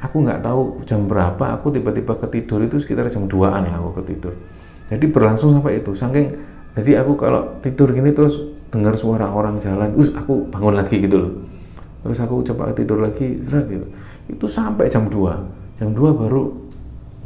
aku 0.00 0.22
nggak 0.22 0.44
tahu 0.44 0.84
jam 0.84 1.08
berapa 1.08 1.56
aku 1.56 1.72
tiba-tiba 1.72 2.12
ketidur 2.16 2.60
itu 2.64 2.76
sekitar 2.76 3.08
jam 3.08 3.24
2an 3.24 3.64
lah 3.68 3.80
aku 3.80 4.04
ketidur 4.04 4.34
jadi 4.86 5.04
berlangsung 5.10 5.50
sampai 5.50 5.82
itu. 5.82 5.92
Saking 5.94 6.26
jadi 6.78 7.02
aku 7.02 7.18
kalau 7.18 7.58
tidur 7.64 7.90
gini 7.90 8.12
terus 8.12 8.38
dengar 8.70 8.94
suara 8.94 9.32
orang 9.32 9.56
jalan 9.58 9.96
us 9.96 10.12
aku 10.14 10.46
bangun 10.52 10.76
lagi 10.78 11.02
gitu 11.02 11.16
loh. 11.18 11.32
Terus 12.06 12.18
aku 12.22 12.44
coba 12.46 12.70
tidur 12.70 13.02
lagi 13.02 13.40
gitu. 13.42 13.86
Itu 14.30 14.46
sampai 14.46 14.86
jam 14.86 15.10
2 15.10 15.78
jam 15.78 15.92
2 15.92 16.20
baru 16.22 16.42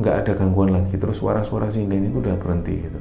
nggak 0.01 0.15
ada 0.25 0.33
gangguan 0.39 0.73
lagi. 0.73 0.97
Terus 0.97 1.21
suara-suara 1.21 1.69
sinden 1.69 2.09
itu 2.09 2.23
udah 2.23 2.39
berhenti 2.41 2.75
gitu. 2.81 3.01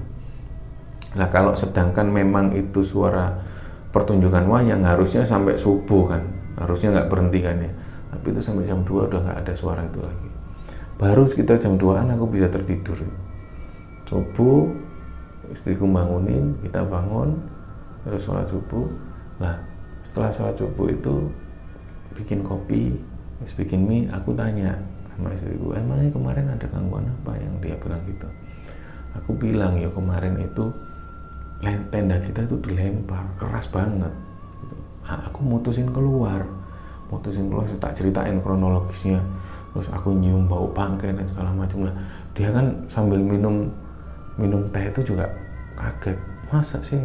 Nah 1.15 1.31
kalau 1.31 1.55
sedangkan 1.55 2.11
memang 2.11 2.51
itu 2.53 2.83
suara 2.83 3.31
pertunjukan 3.89 4.45
wayang 4.45 4.83
harusnya 4.83 5.23
sampai 5.23 5.55
subuh 5.55 6.03
kan. 6.11 6.21
Harusnya 6.59 6.99
nggak 6.99 7.07
berhenti 7.07 7.39
kan 7.39 7.55
ya. 7.63 7.71
Tapi 8.09 8.25
itu 8.35 8.41
sampai 8.43 8.67
jam 8.67 8.83
2 8.83 9.07
udah 9.07 9.19
nggak 9.23 9.37
ada 9.47 9.53
suara 9.55 9.85
itu 9.87 10.03
lagi. 10.03 10.27
Baru 10.99 11.23
sekitar 11.23 11.55
jam 11.55 11.79
2an 11.79 12.11
aku 12.11 12.27
bisa 12.27 12.51
tertidur 12.51 12.99
subuh 14.09 14.65
istriku 15.53 15.85
bangunin 15.85 16.57
kita 16.65 16.81
bangun 16.81 17.37
terus 18.01 18.25
sholat 18.25 18.49
subuh. 18.49 18.89
Nah 19.37 19.53
setelah 20.01 20.33
sholat 20.33 20.55
subuh 20.57 20.89
itu 20.89 21.29
bikin 22.17 22.41
kopi 22.41 22.97
terus 23.37 23.53
bikin 23.53 23.85
mie 23.85 24.09
aku 24.09 24.33
tanya 24.33 24.73
sama 25.13 25.29
istriku 25.37 25.77
emangnya 25.77 26.09
kemarin 26.09 26.45
ada 26.49 26.65
gangguan 26.73 27.05
apa? 27.05 27.37
Yang 27.37 27.53
dia 27.61 27.75
bilang 27.77 28.01
gitu. 28.09 28.27
Aku 29.21 29.31
bilang 29.37 29.77
ya 29.77 29.89
kemarin 29.93 30.33
itu 30.41 30.65
tenda 31.93 32.17
kita 32.17 32.49
itu 32.49 32.55
dilempar 32.65 33.29
keras 33.37 33.69
banget. 33.69 34.09
Gitu. 34.65 34.75
aku 35.05 35.39
mutusin 35.45 35.91
keluar. 35.93 36.41
Mutusin 37.13 37.51
keluar 37.51 37.67
tak 37.77 37.93
ceritain 37.93 38.41
kronologisnya. 38.41 39.21
Terus 39.69 39.91
aku 39.93 40.17
nyium 40.17 40.49
bau 40.49 40.65
bangkai 40.71 41.13
dan 41.13 41.27
segala 41.29 41.53
macam. 41.53 41.85
Lah 41.85 41.95
dia 42.33 42.49
kan 42.49 42.73
sambil 42.89 43.21
minum 43.21 43.69
minum 44.39 44.63
teh 44.71 44.88
itu 44.88 45.13
juga 45.13 45.28
kaget. 45.75 46.15
Masa 46.49 46.80
sih? 46.82 46.97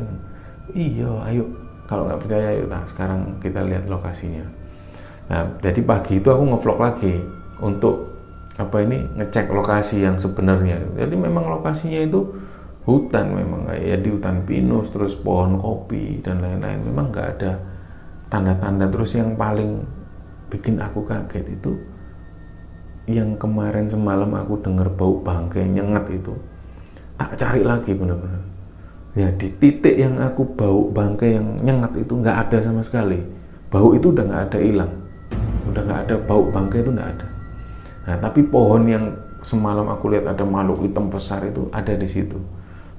Iya 0.72 1.10
ayo. 1.28 1.44
Kalau 1.84 2.08
nggak 2.08 2.24
percaya 2.24 2.56
yuk 2.56 2.72
nah 2.72 2.80
sekarang 2.88 3.36
kita 3.42 3.60
lihat 3.60 3.84
lokasinya. 3.90 4.46
Nah 5.28 5.44
jadi 5.60 5.84
pagi 5.84 6.22
itu 6.22 6.28
aku 6.32 6.42
ngevlog 6.54 6.78
lagi 6.80 7.20
untuk 7.60 8.14
apa 8.54 8.76
ini 8.80 9.04
ngecek 9.18 9.50
lokasi 9.50 10.06
yang 10.06 10.16
sebenarnya. 10.16 10.80
Jadi 10.96 11.14
memang 11.18 11.50
lokasinya 11.50 12.00
itu 12.00 12.24
hutan 12.88 13.34
memang 13.34 13.68
ya 13.76 13.98
di 14.00 14.08
hutan 14.08 14.46
pinus 14.48 14.94
terus 14.94 15.18
pohon 15.18 15.60
kopi 15.60 16.22
dan 16.24 16.40
lain-lain. 16.40 16.80
Memang 16.88 17.12
nggak 17.12 17.28
ada 17.36 17.52
tanda-tanda. 18.32 18.88
Terus 18.88 19.20
yang 19.20 19.36
paling 19.36 19.84
bikin 20.48 20.80
aku 20.80 21.02
kaget 21.02 21.58
itu 21.60 21.74
yang 23.04 23.36
kemarin 23.36 23.84
semalam 23.84 24.32
aku 24.32 24.64
dengar 24.64 24.88
bau 24.88 25.20
bangkai 25.20 25.68
nyengat 25.68 26.08
itu 26.08 26.32
tak 27.14 27.38
cari 27.38 27.62
lagi 27.62 27.94
benar-benar 27.94 28.42
ya 29.14 29.30
di 29.34 29.48
titik 29.58 29.94
yang 29.94 30.18
aku 30.18 30.42
bau 30.58 30.90
bangkai 30.90 31.38
yang 31.38 31.46
nyengat 31.62 31.94
itu 31.98 32.18
nggak 32.18 32.50
ada 32.50 32.58
sama 32.58 32.82
sekali 32.82 33.22
bau 33.70 33.94
itu 33.94 34.10
udah 34.10 34.24
nggak 34.26 34.42
ada 34.50 34.58
hilang 34.58 34.92
udah 35.70 35.82
nggak 35.86 36.00
ada 36.10 36.14
bau 36.26 36.42
bangkai 36.50 36.82
itu 36.82 36.90
nggak 36.90 37.10
ada 37.14 37.26
Nah, 38.04 38.16
tapi 38.20 38.44
pohon 38.44 38.84
yang 38.84 39.04
semalam 39.40 39.88
aku 39.88 40.12
lihat 40.12 40.28
ada 40.28 40.44
makhluk 40.44 40.84
hitam 40.84 41.08
besar 41.08 41.40
itu 41.44 41.68
ada 41.72 41.92
di 41.96 42.08
situ. 42.08 42.36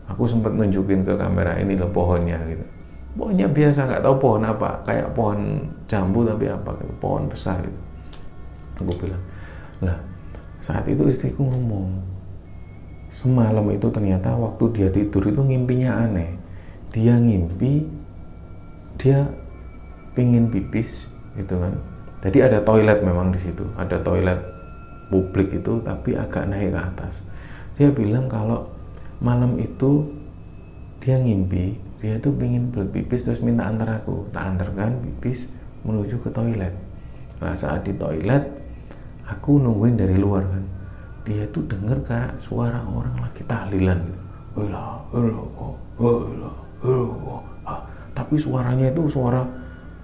Aku 0.10 0.26
sempat 0.30 0.54
nunjukin 0.54 1.02
ke 1.02 1.14
kamera 1.18 1.58
ini 1.58 1.78
loh 1.78 1.90
pohonnya 1.90 2.38
gitu. 2.50 2.66
Pohonnya 3.16 3.48
biasa 3.50 3.90
nggak 3.90 4.04
tahu 4.06 4.16
pohon 4.22 4.44
apa, 4.46 4.82
kayak 4.86 5.14
pohon 5.14 5.70
jambu 5.90 6.26
tapi 6.26 6.46
apa 6.50 6.74
gitu, 6.82 6.94
pohon 7.02 7.26
besar 7.30 7.58
gitu. 7.64 7.82
Aku 8.82 8.92
bilang, 9.00 9.24
lah 9.82 9.98
saat 10.60 10.84
itu 10.90 11.08
istriku 11.08 11.48
ngomong, 11.48 11.96
semalam 13.10 13.66
itu 13.72 13.88
ternyata 13.92 14.34
waktu 14.36 14.64
dia 14.76 14.88
tidur 14.92 15.26
itu 15.26 15.42
ngimpinya 15.42 16.06
aneh. 16.06 16.36
Dia 16.92 17.20
ngimpi, 17.20 17.86
dia 18.96 19.28
pingin 20.16 20.48
pipis 20.48 21.12
gitu 21.36 21.60
kan. 21.60 21.76
Jadi 22.24 22.42
ada 22.42 22.60
toilet 22.64 23.04
memang 23.06 23.30
di 23.30 23.38
situ, 23.38 23.68
ada 23.76 24.02
toilet 24.02 24.56
publik 25.10 25.54
itu 25.54 25.82
tapi 25.86 26.18
agak 26.18 26.50
naik 26.50 26.74
ke 26.74 26.80
atas 26.82 27.26
dia 27.76 27.92
bilang 27.92 28.26
kalau 28.32 28.72
malam 29.22 29.60
itu 29.60 30.08
dia 31.04 31.20
ngimpi 31.20 31.78
dia 32.02 32.18
tuh 32.22 32.34
pingin 32.36 32.70
pipis 32.70 33.26
terus 33.26 33.42
minta 33.42 33.66
antar 33.66 34.02
aku 34.02 34.30
tak 34.30 34.56
antarkan 34.56 35.02
pipis 35.02 35.50
menuju 35.86 36.18
ke 36.22 36.30
toilet 36.32 36.74
nah 37.40 37.54
saat 37.54 37.86
di 37.86 37.94
toilet 37.96 38.44
aku 39.28 39.60
nungguin 39.60 40.00
dari 40.00 40.18
luar 40.18 40.44
kan 40.48 40.64
dia 41.26 41.44
tuh 41.50 41.66
denger 41.66 42.06
kayak 42.06 42.38
suara 42.38 42.86
orang 42.86 43.18
lagi 43.18 43.42
tahlilan 43.50 43.98
gitu. 44.06 44.22
Tapi 48.16 48.36
suaranya 48.40 48.94
itu 48.94 49.10
suara 49.10 49.44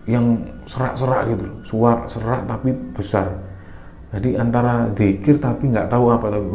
yang 0.10 0.41
serak-serak 0.65 1.29
gitu 1.38 1.45
suara 1.62 2.10
serak 2.10 2.49
tapi 2.49 2.73
besar. 2.91 3.29
Jadi 4.12 4.36
antara 4.36 4.91
zikir 4.97 5.39
tapi 5.39 5.71
nggak 5.71 5.88
tahu 5.88 6.12
apa 6.12 6.27
tapi 6.27 6.49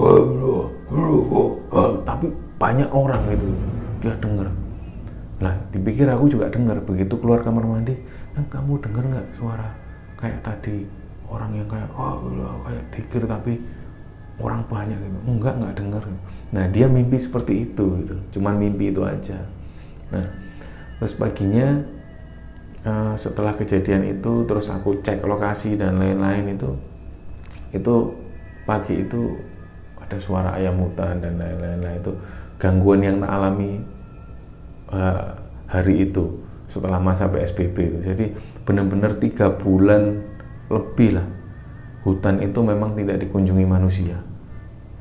tapi 2.04 2.26
banyak 2.60 2.90
orang 2.90 3.22
gitu 3.32 3.48
dia 4.02 4.12
dengar 4.20 4.50
lah 5.40 5.52
dipikir 5.68 6.08
aku 6.08 6.32
juga 6.32 6.48
dengar 6.48 6.80
begitu 6.84 7.16
keluar 7.20 7.44
kamar 7.44 7.64
mandi 7.64 7.92
yang 8.36 8.44
kamu 8.48 8.80
dengar 8.82 9.04
nggak 9.08 9.28
suara? 9.36 9.68
Kayak 10.16 10.40
tadi 10.44 10.84
orang 11.28 11.52
yang 11.56 11.68
kayak 11.68 11.88
oh 11.96 12.24
kayak 12.64 12.84
zikir 12.92 13.22
tapi 13.24 13.60
orang 14.40 14.64
banyak 14.68 14.98
gitu. 15.00 15.18
Enggak 15.24 15.54
nggak 15.56 15.76
dengar 15.76 16.04
nah 16.46 16.62
dia 16.70 16.86
mimpi 16.86 17.18
seperti 17.18 17.66
itu 17.68 17.84
gitu. 18.06 18.16
Cuman 18.38 18.56
mimpi 18.56 18.94
itu 18.94 19.02
aja. 19.02 19.42
Nah 20.14 20.26
terus 20.96 21.18
paginya 21.18 21.82
uh, 22.86 23.14
setelah 23.18 23.52
kejadian 23.52 24.06
itu 24.06 24.46
terus 24.48 24.70
aku 24.72 25.02
cek 25.04 25.20
lokasi 25.26 25.76
dan 25.76 26.00
lain-lain 26.00 26.56
itu 26.56 26.70
itu 27.74 27.94
pagi 28.64 29.04
itu 29.04 29.36
ada 30.00 30.16
suara 30.16 30.54
ayam 30.56 30.80
hutan 30.80 31.18
dan 31.18 31.36
lain-lain 31.36 31.98
itu 31.98 32.14
gangguan 32.56 33.02
yang 33.04 33.16
tak 33.20 33.32
alami 33.36 33.82
uh, 34.94 35.34
hari 35.66 36.08
itu 36.08 36.40
setelah 36.66 36.98
masa 36.98 37.30
PSBB 37.30 37.76
itu. 37.78 37.98
Jadi 38.06 38.24
benar-benar 38.66 39.18
tiga 39.18 39.50
bulan 39.54 40.22
lebih 40.70 41.18
lah. 41.18 41.26
Hutan 42.06 42.38
itu 42.38 42.62
memang 42.62 42.94
tidak 42.94 43.18
dikunjungi 43.18 43.66
manusia 43.66 44.25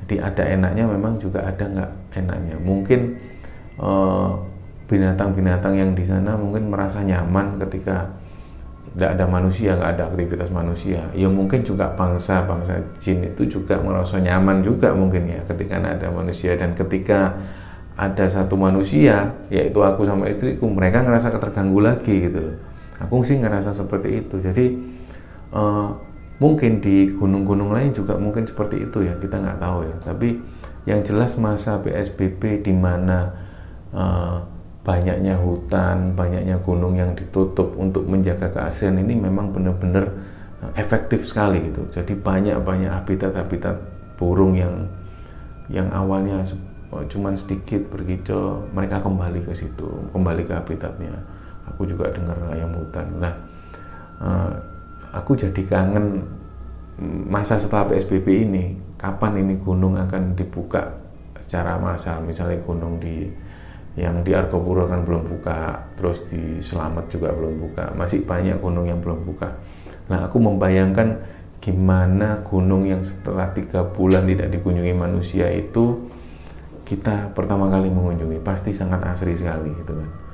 jadi 0.06 0.22
ada 0.22 0.44
enaknya 0.46 0.86
memang 0.86 1.18
juga 1.18 1.42
ada 1.42 1.66
nggak 1.66 1.92
enaknya 2.14 2.56
mungkin 2.62 3.18
eh, 3.82 4.30
binatang-binatang 4.86 5.74
yang 5.74 5.92
di 5.98 6.06
sana 6.06 6.38
mungkin 6.38 6.70
merasa 6.70 7.02
nyaman 7.02 7.58
ketika 7.66 8.06
tidak 8.96 9.12
ada 9.20 9.26
manusia, 9.28 9.76
nggak 9.76 9.92
ada 10.00 10.04
aktivitas 10.08 10.50
manusia. 10.56 11.04
Ya 11.12 11.28
mungkin 11.28 11.68
juga 11.68 11.92
bangsa-bangsa 12.00 12.80
jin 12.96 13.28
itu 13.28 13.44
juga 13.60 13.76
merasa 13.84 14.24
nyaman 14.24 14.64
juga 14.64 14.96
mungkin 14.96 15.28
ya 15.28 15.44
ketika 15.52 15.84
ada 15.84 16.08
manusia 16.08 16.56
dan 16.56 16.72
ketika 16.80 17.36
ada 18.00 18.26
satu 18.32 18.56
manusia, 18.56 19.36
yaitu 19.52 19.84
aku 19.84 20.08
sama 20.08 20.32
istriku, 20.32 20.72
mereka 20.72 21.04
ngerasa 21.04 21.36
terganggu 21.36 21.84
lagi 21.84 22.32
gitu 22.32 22.40
loh. 22.40 22.56
Aku 23.04 23.20
sih 23.20 23.36
ngerasa 23.36 23.76
seperti 23.76 24.24
itu. 24.24 24.40
Jadi 24.40 24.66
uh, 25.52 25.92
mungkin 26.38 26.84
di 26.84 27.12
gunung-gunung 27.14 27.72
lain 27.72 27.96
juga 27.96 28.20
mungkin 28.20 28.44
seperti 28.44 28.88
itu 28.88 29.06
ya, 29.06 29.14
kita 29.18 29.40
nggak 29.40 29.60
tahu 29.60 29.78
ya. 29.88 29.96
Tapi 30.04 30.30
yang 30.86 31.02
jelas 31.02 31.40
masa 31.42 31.82
PSBB 31.82 32.62
di 32.62 32.74
mana 32.76 33.34
uh, 33.96 34.38
banyaknya 34.86 35.40
hutan, 35.42 36.14
banyaknya 36.14 36.62
gunung 36.62 36.94
yang 36.94 37.18
ditutup 37.18 37.74
untuk 37.80 38.06
menjaga 38.06 38.54
keaslian 38.54 39.02
ini 39.02 39.18
memang 39.18 39.50
benar-benar 39.50 40.14
eh, 40.62 40.72
efektif 40.78 41.26
sekali 41.26 41.74
gitu. 41.74 41.90
Jadi 41.90 42.14
banyak-banyak 42.14 42.94
habitat-habitat 42.94 43.76
burung 44.16 44.54
yang 44.54 44.86
yang 45.68 45.90
awalnya 45.90 46.46
cuman 47.04 47.36
sedikit 47.36 47.84
berkicau 47.92 48.64
mereka 48.72 49.04
kembali 49.04 49.44
ke 49.44 49.52
situ 49.52 49.90
kembali 50.16 50.48
ke 50.48 50.54
habitatnya 50.56 51.12
aku 51.68 51.84
juga 51.84 52.14
dengar 52.14 52.38
ayam 52.54 52.72
hutan 52.72 53.08
nah 53.20 53.34
uh, 54.24 54.54
aku 55.16 55.40
jadi 55.40 55.62
kangen 55.64 56.28
masa 57.28 57.56
setelah 57.56 57.92
PSBB 57.92 58.28
ini 58.48 58.64
kapan 59.00 59.40
ini 59.40 59.56
gunung 59.60 59.96
akan 59.96 60.36
dibuka 60.36 60.92
secara 61.40 61.80
massal. 61.80 62.24
Misalnya 62.24 62.60
gunung 62.64 63.00
di 63.00 63.28
yang 63.96 64.28
di 64.28 64.36
Argopuro 64.36 64.92
kan 64.92 65.08
belum 65.08 65.24
buka 65.24 65.88
terus 65.96 66.28
di 66.28 66.60
Selamat 66.60 67.08
juga 67.08 67.32
belum 67.32 67.64
buka. 67.64 67.96
Masih 67.96 68.28
banyak 68.28 68.60
gunung 68.60 68.88
yang 68.88 69.00
belum 69.00 69.24
buka. 69.24 69.56
Nah 70.12 70.28
aku 70.28 70.38
membayangkan 70.44 71.24
gimana 71.64 72.44
gunung 72.44 72.84
yang 72.84 73.02
setelah 73.02 73.50
tiga 73.56 73.88
bulan 73.88 74.28
tidak 74.28 74.52
dikunjungi 74.52 74.94
manusia 74.94 75.48
itu 75.50 76.12
kita 76.84 77.32
pertama 77.32 77.72
kali 77.72 77.88
mengunjungi. 77.88 78.44
Pasti 78.44 78.76
sangat 78.76 79.04
asri 79.08 79.32
sekali 79.32 79.72
gitu 79.80 79.96
kan 79.96 80.25